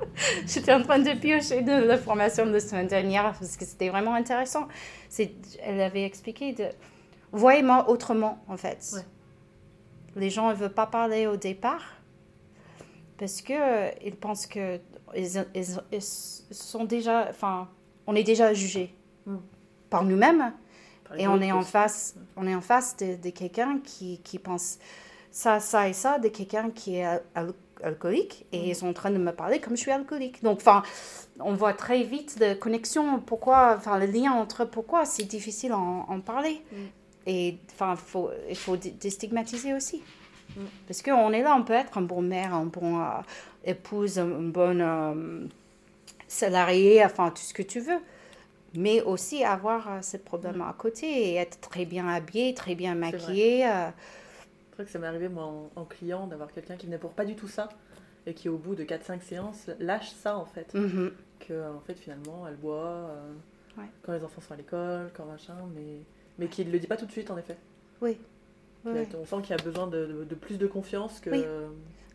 [0.46, 3.90] J'étais en train de piocher de la formation de la semaine dernière parce que c'était
[3.90, 4.68] vraiment intéressant.
[5.10, 5.32] C'est,
[5.64, 6.66] elle avait expliqué de.
[7.32, 8.92] Voyez-moi autrement, en fait.
[8.94, 9.02] Ouais.
[10.16, 11.95] Les gens ne veulent pas parler au départ
[13.18, 14.80] parce que euh, ils pensent que
[15.16, 17.68] ils, ils- ils sont déjà, enfin,
[18.08, 18.94] on est déjà jugé
[19.26, 19.38] Mm.
[19.90, 20.54] par nous-mêmes
[21.18, 24.78] et on est en face, on est en face de, de quelqu'un qui, qui pense
[25.32, 27.54] ça, ça et ça, de quelqu'un qui est al- al-
[27.84, 28.66] alcoolique et Mm.
[28.70, 30.44] ils sont en train de me parler comme je suis alcoolique.
[30.44, 30.84] Donc, enfin,
[31.40, 35.78] on voit très vite de connexion, pourquoi, enfin, le lien entre pourquoi c'est difficile à
[35.78, 36.62] en, en parler.
[36.72, 36.76] Mm.
[37.28, 40.04] Et enfin, faut, il faut dé- déstigmatiser aussi.
[40.56, 40.62] Mm.
[40.88, 43.08] Parce qu'on est là, on peut être un bon mère, un bon euh,
[43.66, 45.46] épouse, un bon euh,
[46.28, 48.00] salarié, enfin, tout ce que tu veux.
[48.78, 52.94] Mais aussi avoir euh, ce problème à côté et être très bien habillé, très bien
[52.96, 53.66] maquillé.
[53.66, 53.88] euh,
[54.72, 57.12] C'est vrai que ça m'est arrivé, moi, en, en client, d'avoir quelqu'un qui venait pour
[57.12, 57.70] pas du tout ça
[58.28, 60.74] et qui, au bout de 4-5 séances, lâche ça, en fait.
[60.74, 61.12] mhm.
[61.40, 62.76] Que, en fait, finalement, elle boit
[63.10, 63.32] euh,
[63.78, 63.84] Ouais.
[64.04, 66.00] quand les enfants sont à l'école, quand machin, mais,
[66.40, 67.58] mais qui ne le dit pas tout de suite, en effet.
[68.02, 68.18] Oui.
[68.86, 71.30] On sent qu'il y a besoin de, de- de plus de confiance que.
[71.30, 71.46] Oui.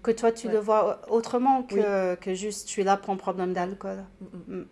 [0.02, 0.54] Que toi, tu Ouais.
[0.54, 4.02] le vois autrement que, que juste tu es là pour un problème d'alcool.
[4.20, 4.66] Mm, mm.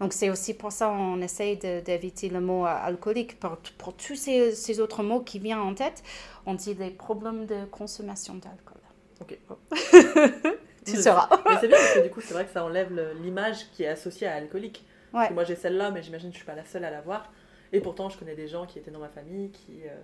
[0.00, 3.38] Donc, c'est aussi pour ça qu'on essaye d'éviter le mot euh, alcoolique.
[3.40, 6.02] Pour, pour tous ces, ces autres mots qui viennent en tête,
[6.46, 8.80] on dit les problèmes de consommation d'alcool.
[9.20, 9.38] Ok.
[10.86, 11.28] Tu Oui, sauras.
[11.46, 12.90] Mais c'est bien parce que du coup, c'est vrai que ça enlève
[13.22, 14.84] l'image qui est associée à alcoolique.
[15.12, 15.30] Ouais.
[15.30, 17.30] moi, j'ai celle-là, mais j'imagine que je suis pas la seule à l'avoir.
[17.72, 19.94] Et pourtant, je connais des gens qui étaient dans ma famille, qui, euh,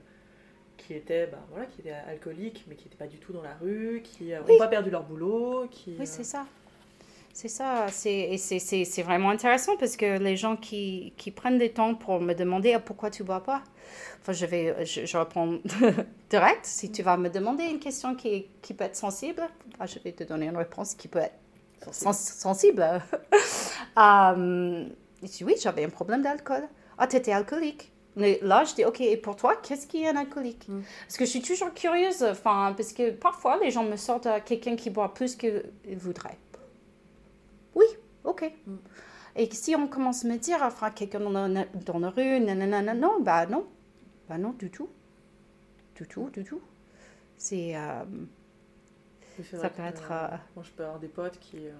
[0.86, 3.54] qui étaient, bah, voilà, qui étaient alcooliques, mais qui n'étaient pas du tout dans la
[3.60, 4.58] rue, qui n'ont Oui.
[4.58, 5.66] pas perdu leur boulot.
[5.70, 6.46] Qui, Oui, euh, c'est ça.
[7.32, 7.86] C'est ça.
[7.90, 12.72] C'est, vraiment intéressant parce que les gens qui, qui prennent des temps pour me demander
[12.72, 13.62] ah, pourquoi tu bois pas,
[14.22, 15.60] enfin, je, vais, je, je réponds
[16.30, 16.64] direct.
[16.64, 19.42] Si tu vas me demander une question qui, qui peut être sensible,
[19.78, 21.34] ah, je vais te donner une réponse qui peut être
[21.82, 22.04] sensible.
[22.14, 22.86] sens- sensible.
[23.98, 24.84] Euh,
[25.22, 26.68] je dis oui, j'avais un problème d'alcool.
[26.98, 27.90] Ah, tu étais alcoolique.
[28.16, 30.80] Mais là, je dis, OK, et pour toi, qu'est-ce qui est un alcoolique Mm.
[31.06, 34.40] Parce que je suis toujours curieuse, enfin, parce que parfois, les gens me sortent à
[34.40, 35.62] quelqu'un qui boit plus qu'ils
[35.98, 36.38] voudraient.
[37.74, 37.84] Oui,
[38.24, 38.50] OK.
[38.66, 38.76] Mm.
[39.36, 41.32] Et si on commence à me dire, enfin, quelqu'un dans,
[41.84, 43.66] dans la rue, nanana, non, bah non.
[44.28, 44.88] Bah non, du tout.
[45.94, 46.60] Du tout, du tout.
[47.36, 47.76] C'est...
[47.76, 48.02] euh,
[49.60, 51.72] ça peut être, euh, euh, Moi, je peux avoir des potes qui, euh,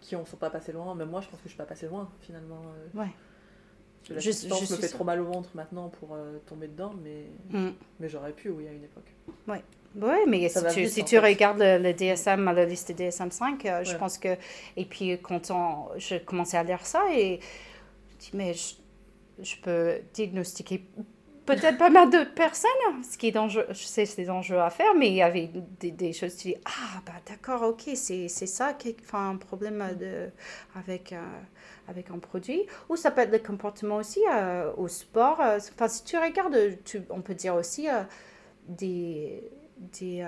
[0.00, 0.92] qui en sont pas passés loin.
[0.96, 2.62] Même moi, je pense que je suis pas passée loin, finalement.
[2.96, 3.00] euh.
[3.00, 3.10] Ouais.
[4.10, 6.92] La Je- substance je me fait trop mal au ventre maintenant pour euh, tomber dedans,
[7.02, 7.70] mais, mm.
[8.00, 9.12] mais j'aurais pu, oui, à une époque.
[9.48, 13.66] Oui, mais Ça si tu, vite, si tu regardes le, le DSM, la liste DSM-5,
[13.66, 13.98] euh, je Ouais.
[13.98, 14.36] pense que...
[14.76, 17.40] Et puis, quand on, je commençais à lire ça, et
[18.10, 18.74] je dis, mais je,
[19.42, 20.82] je peux diagnostiquer
[21.46, 22.70] peut-être pas mal d'autres personnes,
[23.08, 25.90] ce qui est dangereux, je sais c'est dangereux à faire, mais il y avait des,
[25.92, 30.28] des choses, tu dis, ah, bah d'accord, ok, c'est ça, qui, enfin, un problème de,
[30.74, 31.22] avec, euh,
[31.88, 32.62] avec un produit.
[32.88, 35.40] Ou ça peut être le comportement aussi euh, au sport.
[35.40, 38.02] euh, Enfin, si tu regardes, tu, on peut dire aussi euh,
[38.68, 39.42] des,
[39.92, 40.24] des,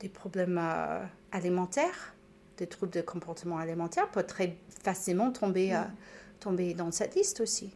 [0.00, 0.60] des problèmes
[1.32, 2.14] alimentaires,
[2.56, 5.80] des troubles de comportement alimentaire peuvent très facilement tomber, euh,
[6.40, 7.74] tomber dans cette liste aussi.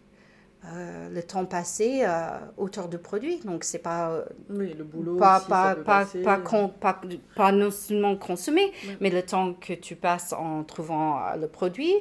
[0.64, 5.16] Euh, le temps passé euh, autour de produits, donc c'est pas euh, Oui, le boulot.
[5.16, 7.00] pas, aussi, pas, pas, pas, con- pas,
[7.36, 11.94] pas non seulement consommer, mais le temps que tu passes en trouvant le produit,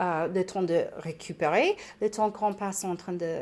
[0.00, 3.32] euh, le temps de récupérer, le temps qu'on passe en train de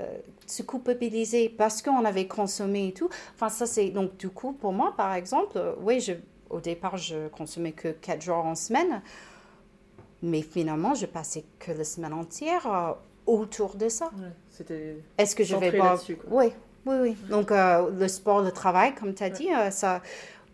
[0.46, 3.10] se culpabiliser parce qu'on avait consommé et tout.
[3.34, 3.90] Enfin, ça, c'est.
[3.90, 6.14] Donc, du coup, pour moi, par exemple, oui, je,
[6.48, 9.02] au départ, je consommais que 4 jours en semaine,
[10.22, 12.96] mais finalement, je passais que la semaine entière
[13.26, 14.10] autour de ça.
[14.62, 14.96] C'était.
[15.18, 15.96] Est-ce que je vais pas...
[16.30, 16.46] Oui,
[16.86, 17.16] oui, oui.
[17.28, 20.02] Donc, euh, le sport, le travail, comme tu as dit, euh, ça,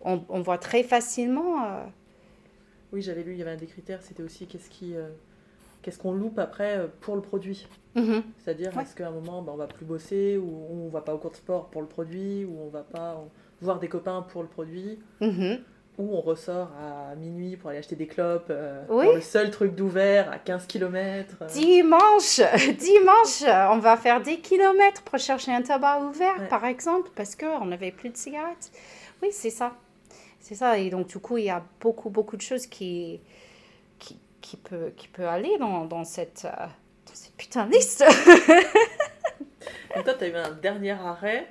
[0.01, 1.65] on, on voit très facilement...
[1.65, 1.85] euh,
[2.93, 4.95] Oui, j'avais lu, il y avait un des critères, c'était aussi qu'est-ce qui.
[5.83, 8.23] Qu'est-ce qu'on loupe après pour le produit mhm.
[8.39, 8.83] C'est-à-dire, Ouais.
[8.83, 11.31] est-ce qu'à un moment, bah, on va plus bosser, ou on va pas au cours
[11.31, 13.23] de sport pour le produit, ou on va pas
[13.63, 15.59] voir des copains pour le produit, Mhm.
[15.99, 19.05] Ou on ressort à minuit pour aller acheter des clopes euh, Oui.
[19.07, 21.45] dans le seul truc d'ouvert à 15 km.
[21.49, 22.41] Dimanche,
[22.79, 26.49] dimanche, euh, on va faire des kilomètres pour chercher un tabac ouvert, Ouais.
[26.49, 28.71] par exemple, parce qu'on n'avait plus de cigarettes.
[29.23, 29.73] Oui, c'est ça.
[30.41, 30.79] C'est ça.
[30.79, 33.21] Et donc, du coup, il y a beaucoup, beaucoup de choses qui,
[33.99, 38.05] qui, qui, peut, qui peut aller dans, dans, cette, euh, dans cette putain de liste.
[39.95, 41.49] Donc toi, tu as eu un dernier arrêt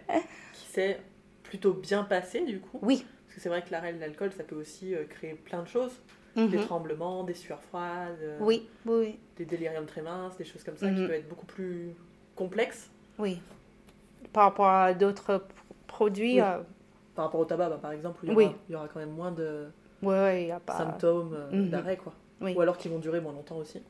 [0.53, 0.99] qui s'est
[1.43, 2.79] plutôt bien passé, du coup?
[2.81, 3.05] oui.
[3.37, 5.91] Que c'est vrai que l'arrêt de l'alcool, ça peut aussi euh, créer plein de choses.
[6.35, 6.47] Mhm.
[6.49, 10.75] Des tremblements, des sueurs froides, euh, Oui, oui, des déliriums très minces, des choses comme
[10.75, 11.05] ça qui Mhm.
[11.07, 11.93] peuvent être beaucoup plus
[12.35, 12.89] complexes.
[13.19, 13.39] oui.
[14.33, 15.45] Par rapport à d'autres
[15.85, 16.41] produits, Oui.
[16.41, 16.61] euh,
[17.13, 18.45] Par rapport au tabac, bah, par exemple, où il y, Oui.
[18.45, 19.67] aura, il y aura quand même moins de
[20.01, 20.77] ouais, ouais, il y a pas.
[20.77, 21.69] symptômes Mhm.
[21.69, 22.13] d'arrêt, quoi.
[22.41, 22.55] Oui.
[22.55, 23.83] Ou alors qui vont durer moins longtemps aussi.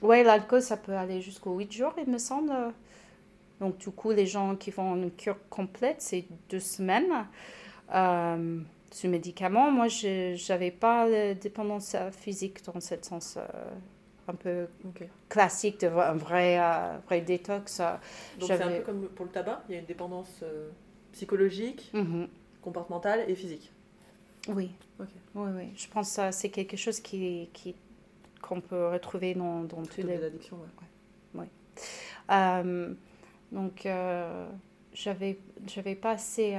[0.00, 2.50] Ouais, l'alcool, ça peut aller jusqu'aux 8 jours, il me semble.
[3.60, 7.26] Donc, du coup, les gens qui font une cure complète, c'est deux semaines
[7.94, 8.60] euh,
[8.90, 9.70] sous médicaments.
[9.70, 13.46] Moi, je n'avais pas de dépendance physique dans ce sens euh,
[14.28, 14.66] un peu
[15.28, 17.80] classique de un vrai, euh, vrai détox.
[17.80, 17.94] euh.
[18.38, 20.44] Donc c'est un peu comme pour le tabac, il y a une dépendance
[21.12, 22.28] psychologique, Mhm.
[22.62, 23.72] comportementale et physique.
[24.48, 24.70] Oui.
[24.98, 25.06] Oui,
[25.56, 25.68] oui.
[25.76, 27.74] Je pense que c'est quelque chose qui, qui,
[28.42, 30.58] qu'on peut retrouver dans, Toutes les addictions,
[31.34, 31.46] ouais.
[33.52, 33.86] Donc,
[34.92, 36.56] j'avais, j'avais pas assez.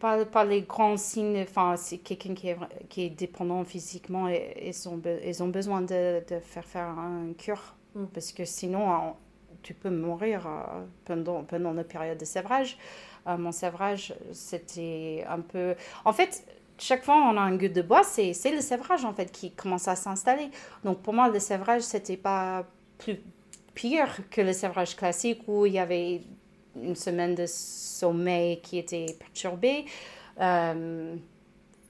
[0.00, 1.40] Pas, pas les grands signes.
[1.42, 2.56] Enfin, c'est quelqu'un qui est,
[2.88, 7.32] qui est dépendant physiquement et ils ont, ils ont besoin de, de faire faire un
[7.38, 7.76] cure.
[7.94, 8.06] Mm.
[8.06, 9.14] Parce que sinon,
[9.62, 12.78] tu peux mourir euh, pendant, pendant la période de sévrage.
[13.26, 15.74] Euh, mon sévrage, c'était un peu.
[16.04, 16.44] En fait,
[16.78, 19.52] chaque fois on a un goutte de bois, c'est, c'est le sévrage en fait qui
[19.52, 20.50] commence à s'installer.
[20.84, 22.64] Donc pour moi, le sévrage, c'était pas
[22.98, 23.20] plus
[23.74, 26.22] pire que le sévrage classique où il y avait
[26.76, 29.84] une semaine de sommeil qui était perturbée,
[30.40, 31.16] euh,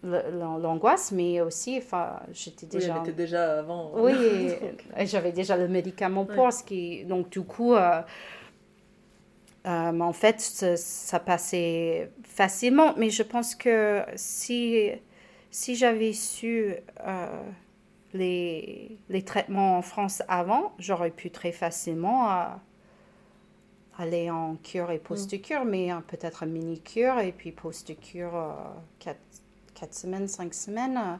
[0.03, 2.99] l'angoisse, mais aussi, enfin, j'étais Oui, déjà.
[2.99, 3.91] était déjà avant.
[3.95, 4.16] Oui,
[5.01, 6.51] j'avais déjà le médicament pour Ouais.
[6.51, 7.05] ce qui.
[7.05, 8.01] Donc, du coup, euh,
[9.66, 12.95] euh, en fait, ça, ça passait facilement.
[12.97, 14.91] Mais je pense que si,
[15.51, 16.74] si j'avais su
[17.07, 17.26] euh,
[18.14, 22.28] les, les traitements en France avant, j'aurais pu très facilement
[24.01, 28.32] aller en cure et post-cure, mais euh, peut-être mini-cure et puis post-cure
[28.98, 29.18] 4,
[29.94, 30.96] semaines, 5 semaines.
[30.98, 31.16] euh,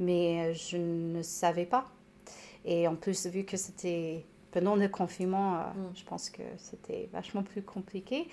[0.00, 1.84] mais euh, je ne savais pas.
[2.64, 5.92] Et en plus, vu que c'était pendant le confinement, euh, Mm.
[5.94, 8.28] je pense que c'était vachement plus compliqué.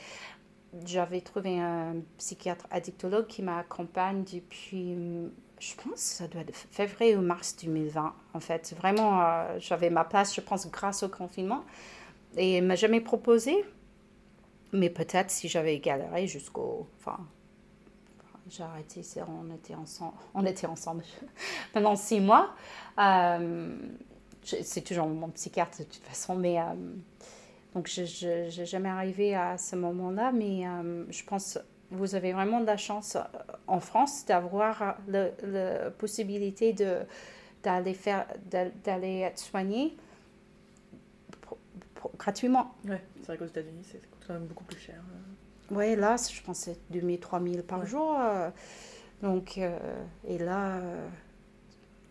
[0.85, 5.29] J'avais trouvé un psychiatre addictologue qui m'accompagne depuis, hum,
[5.59, 8.13] je pense, ça doit être février ou mars 2020.
[8.33, 11.63] En fait, vraiment, euh, j'avais ma place, je pense, grâce au confinement.
[12.37, 13.65] Et il m'a jamais proposé.
[14.74, 16.88] Mais peut-être si j'avais galéré jusqu'au.
[16.99, 17.19] Enfin,
[18.49, 19.53] j'ai arrêté, on
[20.45, 21.03] était ensemble,
[21.74, 22.53] pendant six mois.
[22.99, 23.78] Euh,
[24.43, 26.63] c'est toujours mon psychiatre de toute façon, mais euh,
[27.76, 28.28] donc je
[28.59, 31.59] n'ai jamais arrivé à ce moment-là, mais euh, je pense
[31.91, 33.17] vous avez vraiment de la chance
[33.67, 36.74] en France d'avoir la possibilité
[37.63, 39.95] d'aller être soigné
[42.17, 42.74] gratuitement.
[42.88, 45.01] Ouais, c'est vrai qu'aux États-Unis, c'est- quand même beaucoup plus cher.
[45.72, 47.86] Oui, là, je pense que c'est 2000, 3000 par Ouais.
[47.86, 48.17] jour.
[48.19, 48.49] euh,
[49.22, 49.78] donc, euh,
[50.28, 51.07] et là, euh,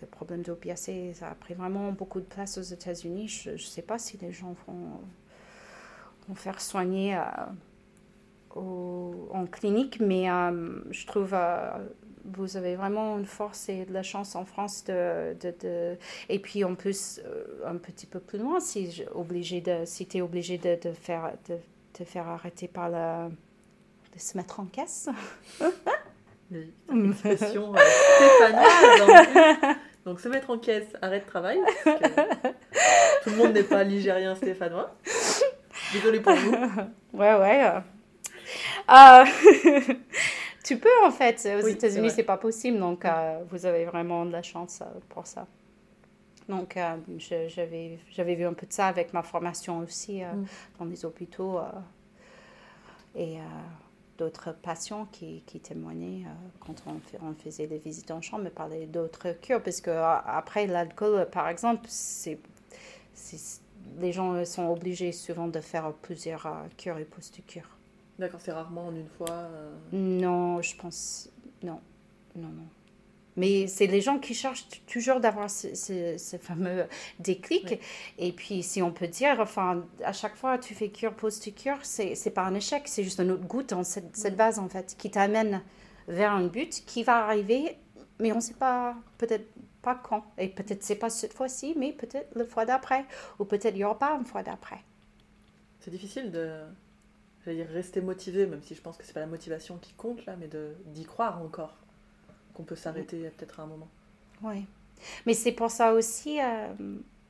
[0.00, 3.28] le problème d'opiacés, ça a pris vraiment beaucoup de place aux États-Unis.
[3.28, 5.00] Je ne sais pas si les gens vont,
[6.28, 7.18] vont faire soigner
[8.54, 11.70] au- en clinique, mais euh, je trouve euh,
[12.24, 15.96] vous avez vraiment une force et de la chance en France de, de, de-
[16.28, 20.18] et puis en plus euh, un petit peu plus loin si obligé de si tu
[20.18, 21.56] es obligé de, de faire de
[21.92, 23.28] te faire arrêter par la
[24.14, 25.08] de se mettre en caisse.
[26.50, 29.76] Les expressions euh, plus.
[30.04, 31.60] Donc se mettre en caisse, arrêt de travail.
[31.84, 32.48] parce que
[33.22, 34.96] tout le monde n'est pas ligérien stéphanois.
[35.92, 36.54] Désolée pour vous.
[37.12, 37.64] Ouais, ouais.
[38.90, 39.24] euh.
[40.64, 41.48] Tu peux en fait.
[41.60, 42.78] Aux Oui, États-Unis, c'est pas possible.
[42.78, 45.46] Donc, euh, vous avez vraiment de la chance pour ça.
[46.50, 50.44] Donc, euh, j'avais vu un peu de ça avec ma formation aussi euh, Mm.
[50.78, 51.62] dans les hôpitaux euh,
[53.14, 53.42] et euh,
[54.18, 56.24] d'autres patients qui, qui témoignaient
[56.60, 59.62] quand on, faisait des visites en chambre, mais parlaient d'autres cures.
[59.62, 62.38] Parce que après, l'alcool, par exemple, c'est
[63.98, 66.46] les gens sont obligés souvent de faire plusieurs
[66.76, 67.68] cures et post-cures.
[68.18, 69.30] D'accord, c'est rarement en une fois.
[69.30, 71.30] euh, Non, je pense.
[71.62, 71.80] Non,
[72.36, 72.68] non, non.
[73.40, 76.86] Mais c'est les gens qui cherchent toujours d'avoir ce, ce- ce fameux
[77.18, 77.66] déclic.
[77.70, 77.78] Oui.
[78.18, 82.14] Et puis, si on peut dire, enfin, à chaque fois tu fais cure, post-cure, c'est
[82.14, 84.96] c'est pas un échec, c'est juste un autre goutte dans cette, cette vase, en fait,
[84.98, 85.62] qui t'amène
[86.08, 87.76] vers un but qui va arriver,
[88.18, 89.46] mais on ne sait pas, peut-être
[89.82, 90.24] pas quand.
[90.38, 93.04] Et peut-être c'est pas cette fois-ci, mais peut-être la fois d'après.
[93.38, 94.80] Ou peut-être il n'y aura pas une fois d'après.
[95.80, 96.50] C'est difficile de
[97.46, 100.36] dire rester motivé, même si je pense que c'est pas la motivation qui compte là,
[100.38, 100.48] mais
[100.86, 101.76] d'y croire encore
[102.54, 103.88] qu'on peut s'arrêter peut-être à un moment.
[104.42, 104.66] Oui.
[105.26, 106.72] Mais c'est pour ça aussi, euh,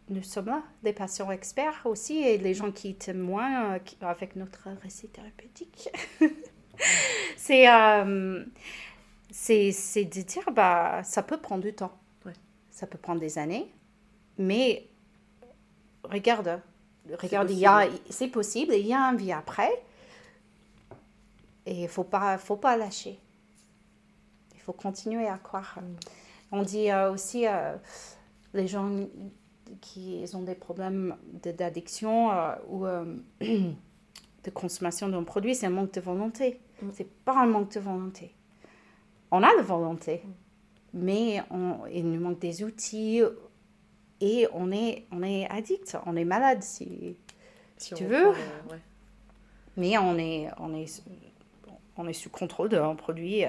[0.09, 4.69] nous sommes là, les patients experts aussi, et les gens qui témoignent euh, avec notre
[4.83, 5.89] récit thérapeutique.
[7.37, 8.45] c'est, euh,
[9.31, 11.93] c'est, c'est de dire, bah, ça peut prendre du temps.
[12.27, 12.33] Ouais.
[12.71, 13.73] Ça peut prendre des années,
[14.39, 14.87] mais
[16.05, 16.61] regarde,
[17.21, 17.95] regarde, il y possible.
[18.07, 19.71] a, c'est possible, il y a un vie après,
[21.67, 23.19] et il ne faut pas, faut pas lâcher.
[24.61, 25.79] Il faut continuer à croire.
[26.53, 27.75] On dit euh, aussi, euh,
[28.53, 28.91] les gens
[29.81, 35.71] qui ont des problèmes de- d'addiction euh, ou euh, de consommation d'un produit, c'est un
[35.71, 36.61] manque de volonté.
[36.83, 36.89] Mm.
[36.93, 38.35] C'est pas un manque de volonté.
[39.31, 40.23] On a la volonté,
[40.93, 43.23] mais on, il nous manque des outils
[44.21, 47.17] et on est, on est addict, on est malade si,
[47.79, 48.29] Si tu veux.
[48.29, 48.81] ouais.
[49.79, 51.03] mais on est, on est,
[51.97, 53.45] on est sous contrôle d'un produit.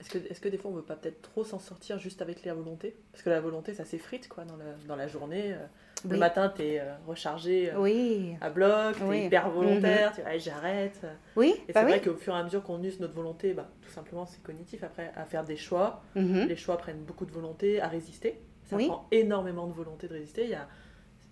[0.00, 2.44] Est-ce que, est-ce que des fois on veut pas peut-être trop s'en sortir juste avec
[2.44, 2.96] la volonté?
[3.12, 5.52] Parce que la volonté ça s'effrite quoi dans la, dans la journée.
[5.54, 5.66] euh.
[6.08, 9.24] Le matin t'es euh, rechargé euh, Oui, à bloc, t'es Oui.
[9.24, 11.00] hyper volontaire, tu dis Ouais, j'arrête.
[11.36, 13.68] oui, Et bah c'est vrai qu'au fur et à mesure qu'on use notre volonté, bah,
[13.80, 16.02] tout simplement c'est cognitif après à faire des choix.
[16.14, 16.46] Mhm.
[16.46, 18.38] Les choix prennent beaucoup de volonté à résister.
[18.64, 20.44] Ça prend énormément de volonté de résister.
[20.44, 20.68] Il y a,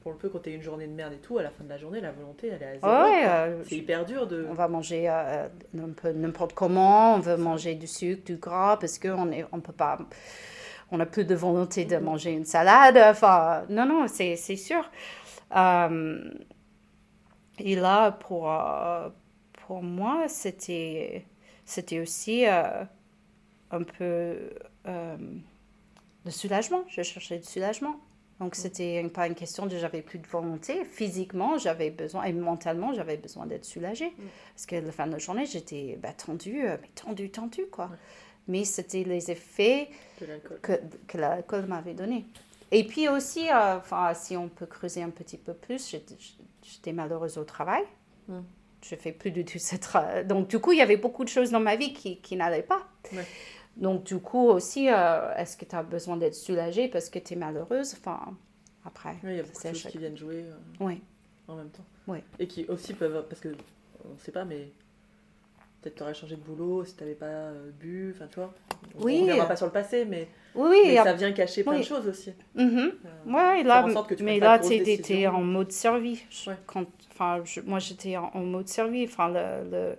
[0.04, 1.78] pour le peu quand une journée de merde et tout, à la fin de la
[1.78, 3.10] journée la volonté elle est à zéro.
[3.10, 4.46] Ouais, euh, C'est hyper dur de.
[4.48, 8.76] On va manger euh, un peu n'importe comment, on veut manger du sucre, du gras,
[8.76, 9.98] parce qu'on est, on peut pas,
[10.92, 12.98] on a plus de volonté de manger une salade.
[12.98, 14.88] Enfin, non, non, c'est, sûr.
[15.56, 16.30] Euh,
[17.58, 19.08] et là, pour, euh,
[19.66, 21.24] pour moi, c'était,
[21.92, 22.84] aussi euh,
[23.70, 24.50] un peu
[24.86, 25.16] euh,
[26.24, 26.84] de soulagement.
[26.88, 27.96] Je cherchais du soulagement.
[28.40, 30.84] Donc, c'était pas une question de j'avais plus de volonté.
[30.84, 34.12] Physiquement, j'avais besoin, et mentalement, j'avais besoin d'être soulagée.
[34.54, 37.86] Parce que la fin de la journée, j'étais bah, tendue, euh, mais tendue, tendue, quoi.
[37.86, 37.96] Ouais.
[38.48, 39.88] Mais c'était les effets
[40.62, 40.72] que,
[41.06, 42.26] que l'alcool m'avait donné.
[42.72, 46.16] Et puis aussi, euh, enfin, si on peut creuser un petit peu plus, j'étais-
[46.62, 47.84] j'étais malheureuse au travail.
[48.28, 48.40] Mm.
[48.82, 50.26] Je fais plus du tout ce travail.
[50.26, 52.62] Donc, du coup, il y avait beaucoup de choses dans ma vie qui, qui n'allaient
[52.62, 52.82] pas.
[53.12, 53.24] Ouais.
[53.76, 57.34] Donc, du coup, aussi, euh, est-ce que tu as besoin d'être soulagée parce que tu
[57.34, 57.94] es malheureuse?
[57.98, 58.20] Enfin,
[58.84, 61.00] après, Oui, il y a beaucoup de choses chaque- qui viennent jouer euh, Oui.
[61.48, 61.84] en même temps.
[62.06, 62.22] Ouais.
[62.38, 63.24] Et qui aussi peuvent.
[63.28, 63.48] Parce que,
[64.04, 64.68] on sait pas, mais
[65.82, 68.12] peut-être t'aurais changé de boulot si t'avais pas euh, bu.
[68.14, 68.54] Enfin, tu vois.
[68.98, 69.20] On- Oui.
[69.22, 70.80] Reviendra pas sur le passé, mais, Oui, oui.
[70.86, 71.80] mais ça vient cacher plein oui.
[71.80, 72.32] de choses aussi.
[72.56, 72.90] Euh,
[73.26, 75.30] Ouais, là, faire en sorte que tu mais là, décisions.
[75.34, 76.22] en mode servi.
[76.30, 76.56] Je- Ouais.
[76.66, 79.04] Quand, enfin, moi, j'étais en, en mode servi.
[79.04, 79.96] Enfin, le, le,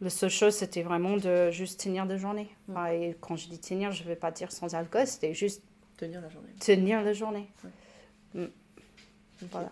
[0.00, 2.48] le seule chose, c'était vraiment de juste tenir la journée.
[2.68, 2.72] Mm.
[2.72, 5.62] Enfin, et quand je dis tenir, je ne vais pas dire sans alcool, c'était juste
[5.96, 6.48] Tenir la journée.
[6.60, 7.50] tenir la journée.
[8.34, 8.40] Ok.
[9.50, 9.70] Voilà.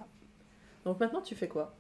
[0.85, 1.75] Donc maintenant, tu fais quoi?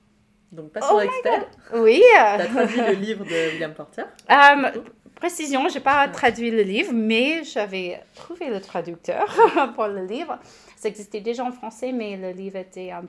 [0.53, 1.47] Donc, patient Oh my expert.
[1.74, 2.01] Oui.
[2.14, 4.05] T'as traduit le livre de William Porter.
[4.30, 4.70] Euh,
[5.16, 6.12] précision, je n'ai pas Ouais.
[6.12, 9.26] traduit le livre, mais j'avais trouvé le traducteur
[9.74, 10.38] pour le livre.
[10.76, 13.05] Ça existait déjà en français, mais le livre était un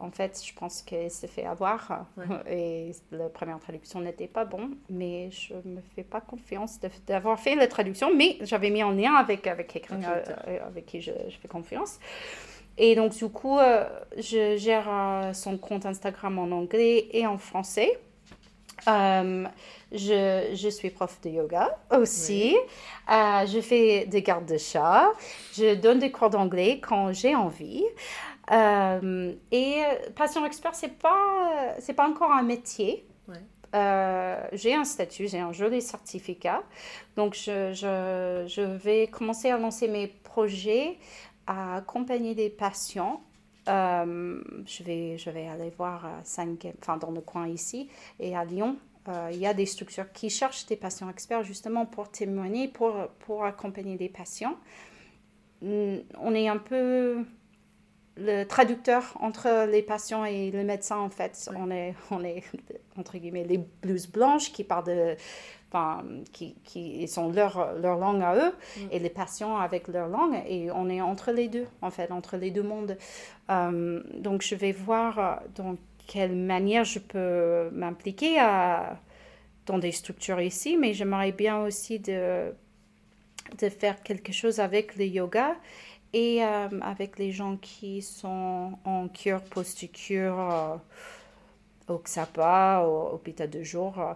[0.00, 2.54] En fait, je pense qu'il s'est fait avoir Ouais.
[2.56, 7.54] et la première traduction n'était pas bon, mais je me fais pas confiance d'avoir fait
[7.54, 10.42] la traduction, mais j'avais mis en lien avec, avec quelqu'un Un traducteur.
[10.46, 11.98] euh, avec qui je, je fais confiance.
[12.76, 13.84] Et donc, du coup, euh,
[14.16, 17.98] je gère euh, son compte Instagram en anglais et en français.
[18.86, 19.44] Euh,
[19.90, 22.56] je, je suis prof de yoga aussi.
[23.10, 25.08] Euh, je fais des gardes de chat.
[25.54, 27.84] Je donne des cours d'anglais quand j'ai envie.
[28.50, 29.82] Euh, et
[30.16, 33.06] patient expert, c'est pas, c'est pas encore un métier.
[33.28, 33.36] Ouais.
[33.74, 36.62] Euh, j'ai un statut, j'ai un joli certificat.
[37.16, 40.98] Donc, je, je, je vais commencer à lancer mes projets,
[41.46, 43.22] à accompagner des patients.
[43.68, 48.34] Euh, je, vais, je vais aller voir à cinq, enfin, dans le coin ici et
[48.34, 48.78] à Lyon.
[49.08, 52.94] euh, il y a des structures qui cherchent des patients experts justement pour témoigner, pour,
[53.20, 54.56] pour accompagner des patients.
[55.62, 57.24] Mm, On est un peu
[58.18, 61.48] le traducteur entre les patients et le médecin en fait.
[61.56, 62.42] On, est, on est
[62.98, 65.16] entre guillemets les blouses blanches qui parlent de...
[65.70, 66.02] Enfin,
[66.32, 68.80] qui, qui sont leur, leur langue à eux Mm.
[68.90, 72.38] et les patients avec leur langue et on est entre les deux en fait, entre
[72.38, 72.96] les deux mondes.
[73.50, 78.98] Euh, donc je vais voir euh, dans quelle manière je peux m'impliquer à-
[79.66, 82.54] dans des structures ici, mais j'aimerais bien aussi de,
[83.60, 85.54] de faire quelque chose avec le yoga
[86.12, 90.76] et euh, avec les gens qui sont en cure, post-cure, euh,
[91.88, 93.98] au XAPA, au hôpital de jour.
[94.00, 94.12] euh,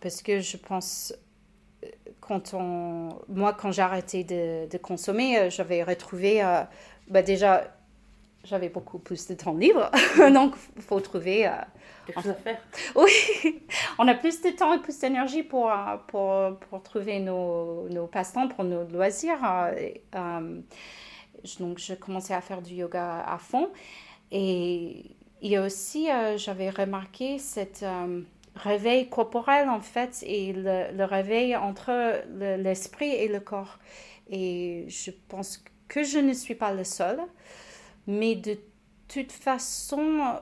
[0.00, 1.14] parce que je pense,
[2.20, 6.42] quand on, moi, quand j'ai arrêté de, de consommer, j'avais retrouvé,
[7.08, 7.75] bah déjà,
[8.46, 9.90] j'avais beaucoup plus de temps libre,
[10.32, 11.46] donc il faut trouver...
[11.48, 11.52] euh,
[12.06, 12.60] Quelque chose à faire.
[12.94, 13.10] oui,
[13.98, 18.06] on a plus de temps et plus d'énergie pour, euh, pour, pour trouver nos, nos
[18.06, 19.40] passe-temps, pour nos loisirs.
[19.44, 20.02] euh, et,
[21.60, 23.70] Donc, je commençais à faire du yoga à fond.
[24.32, 27.84] Et il y a aussi, euh, j'avais remarqué cette
[28.54, 31.90] réveil corporel, en fait, et le, le réveil entre
[32.34, 33.78] le- l'esprit et le corps.
[34.30, 37.20] Et je pense que je ne suis pas le seul.
[38.06, 38.58] Mais de
[39.08, 40.38] toute façon,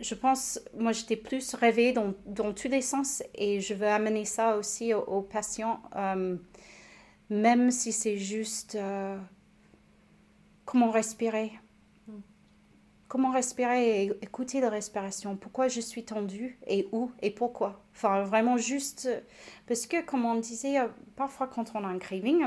[0.00, 4.24] je pense, moi j'étais plus réveillée dans, dans tous les sens et je veux amener
[4.24, 6.36] ça aussi aux, aux patients, euh,
[7.30, 9.18] même si c'est juste euh,
[10.64, 11.52] comment respirer.
[13.08, 15.34] Comment respirer et écouter la respiration.
[15.34, 17.82] Pourquoi je suis tendue et où et pourquoi?
[17.94, 19.08] Enfin, vraiment juste.
[19.66, 22.44] Parce que, comme on disait, euh, parfois quand on a un craving,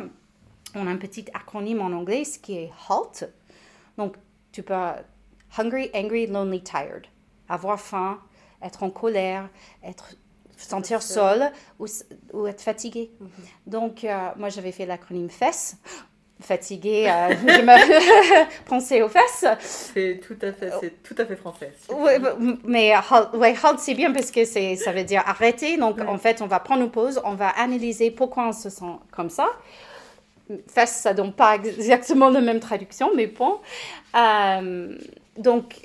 [0.75, 3.31] on a un petit acronyme en anglais, ce qui est HALT.
[3.97, 4.17] Donc,
[4.51, 4.73] tu peux
[5.57, 7.07] hungry, angry, lonely, tired.
[7.49, 8.19] Avoir faim,
[8.61, 9.49] être en colère,
[9.83, 10.15] être
[10.57, 13.11] sentir seul ou, être fatigué.
[13.65, 15.77] Donc, euh, moi, j'avais fait l'acronyme FESS.
[16.39, 19.45] Fatigué, euh, je me pensais aux fesses.
[19.59, 21.71] C'est tout à fait, c'est tout à fait français.
[21.89, 22.19] Ouais,
[22.63, 25.77] mais halt, ouais, halt, c'est bien parce que c'est, ça veut dire arrêter.
[25.77, 26.07] Donc, Ouais.
[26.07, 29.29] en fait, on va prendre une pause, on va analyser pourquoi on se sent comme
[29.29, 29.49] ça.
[30.67, 33.59] Face, ça donne pas exactement la même traduction, mais bon.
[34.15, 34.97] Euh,
[35.37, 35.75] donc,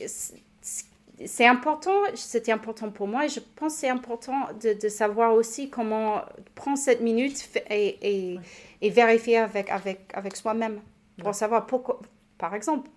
[1.24, 5.32] c'est important, c'était important pour moi et je pense que c'est important de, de savoir
[5.34, 6.20] aussi comment
[6.54, 8.38] prendre cette minute et, et,
[8.82, 10.80] et vérifier avec, avec, avec soi-même
[11.18, 11.32] pour Ouais.
[11.32, 12.00] savoir pourquoi,
[12.36, 12.90] par exemple,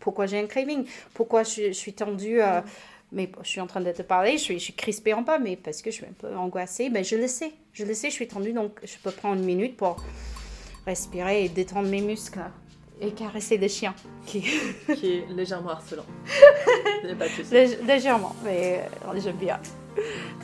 [0.00, 2.60] pourquoi j'ai un craving, pourquoi je, je suis tendue, euh,
[3.12, 5.38] mais je suis en train de te parler, je suis, je suis crispée en bas,
[5.38, 8.08] mais parce que je suis un peu angoissée, mais je le sais, je le sais,
[8.08, 9.96] je suis tendue, donc je peux prendre une minute pour
[10.86, 12.40] respirer et détendre mes muscles
[13.00, 13.94] et caresser le chien,
[14.26, 14.42] qui
[14.94, 16.04] Qui est légèrement harcelant.
[17.18, 17.26] Pas.
[17.50, 19.58] Lég- légèrement, mais euh, j'aime bien.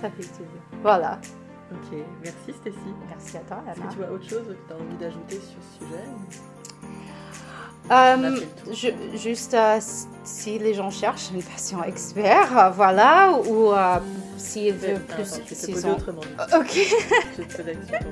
[0.00, 0.46] Ça fait plaisir.
[0.82, 1.20] Voilà.
[1.72, 2.76] Ok, merci Stécie.
[3.08, 5.58] Merci à toi, Est-ce que tu vois autre chose que tu as envie d'ajouter sur
[5.62, 6.04] ce sujet
[7.90, 8.40] Euh,
[8.72, 9.78] je- juste euh,
[10.24, 13.70] si les gens cherchent une patient expert, euh, voilà, ou
[14.36, 15.24] s'ils veulent plus.
[15.24, 16.20] je vais te s'ils poser ont- autrement.
[16.58, 16.72] Ok.
[17.36, 18.10] Je te poser la question,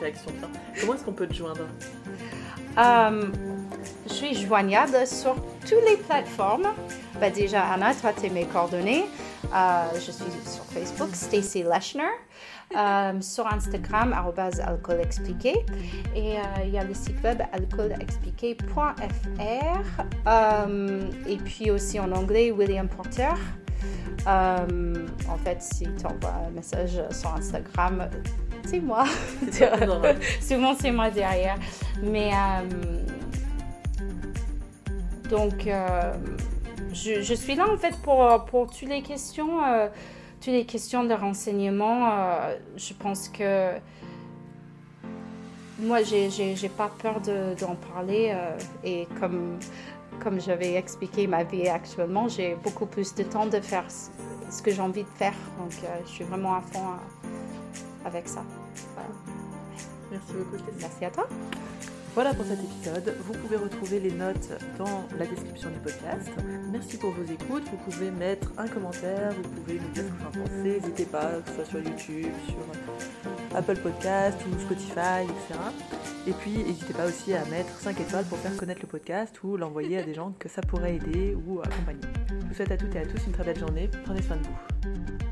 [0.00, 0.48] la question de fin.
[0.80, 1.66] Comment est-ce qu'on peut te joindre
[4.06, 6.68] je suis joignable sur toutes les plateformes.
[7.20, 9.04] Bah, déjà, Anna, toi, tu mes coordonnées.
[9.94, 10.12] Je suis
[10.46, 12.02] sur Facebook, Stacy Leshner.
[12.76, 15.66] Euh, sur Instagram, alcool expliqué.
[16.14, 20.02] Et euh, il y a le site web alcoolexpliqué.fr.
[20.26, 23.34] Euh, et puis aussi en anglais, William Porter.
[24.26, 28.08] En fait, si tu envoies un message sur Instagram,
[28.64, 29.04] c'est moi.
[30.40, 31.58] Souvent, c'est moi derrière.
[32.02, 32.30] Mais
[35.32, 36.12] donc, euh,
[36.92, 39.88] je, je suis là en fait pour, pour toutes les questions, euh,
[40.42, 42.10] toutes les questions de renseignement.
[42.10, 43.74] euh, je pense que
[45.78, 48.32] moi, j'ai pas peur de- d'en parler.
[48.34, 49.58] euh, et comme,
[50.20, 54.72] comme j'avais expliqué ma vie actuellement, j'ai beaucoup plus de temps de faire ce, que
[54.72, 55.34] j'ai envie de faire.
[55.60, 56.88] Donc, euh, je suis vraiment à fond
[58.04, 58.42] avec ça.
[58.94, 59.10] Voilà.
[60.10, 60.62] Merci beaucoup.
[60.80, 61.28] Merci à toi.
[62.14, 63.14] Voilà pour cet épisode.
[63.24, 66.30] Vous pouvez retrouver les notes dans la description du podcast.
[66.70, 67.64] Merci pour vos écoutes.
[67.70, 70.62] Vous pouvez mettre un commentaire, vous pouvez nous dire ce que vous en pensez.
[70.62, 75.58] N'hésitez pas, que ce soit sur YouTube, sur Apple Podcast ou Spotify, etc.
[76.26, 79.56] Et puis, n'hésitez pas aussi à mettre 5 étoiles pour faire connaître le podcast ou
[79.56, 82.02] l'envoyer à des gens que ça pourrait aider ou accompagner.
[82.28, 83.88] Je vous souhaite à toutes et à tous une très belle journée.
[84.04, 85.31] Prenez soin de vous.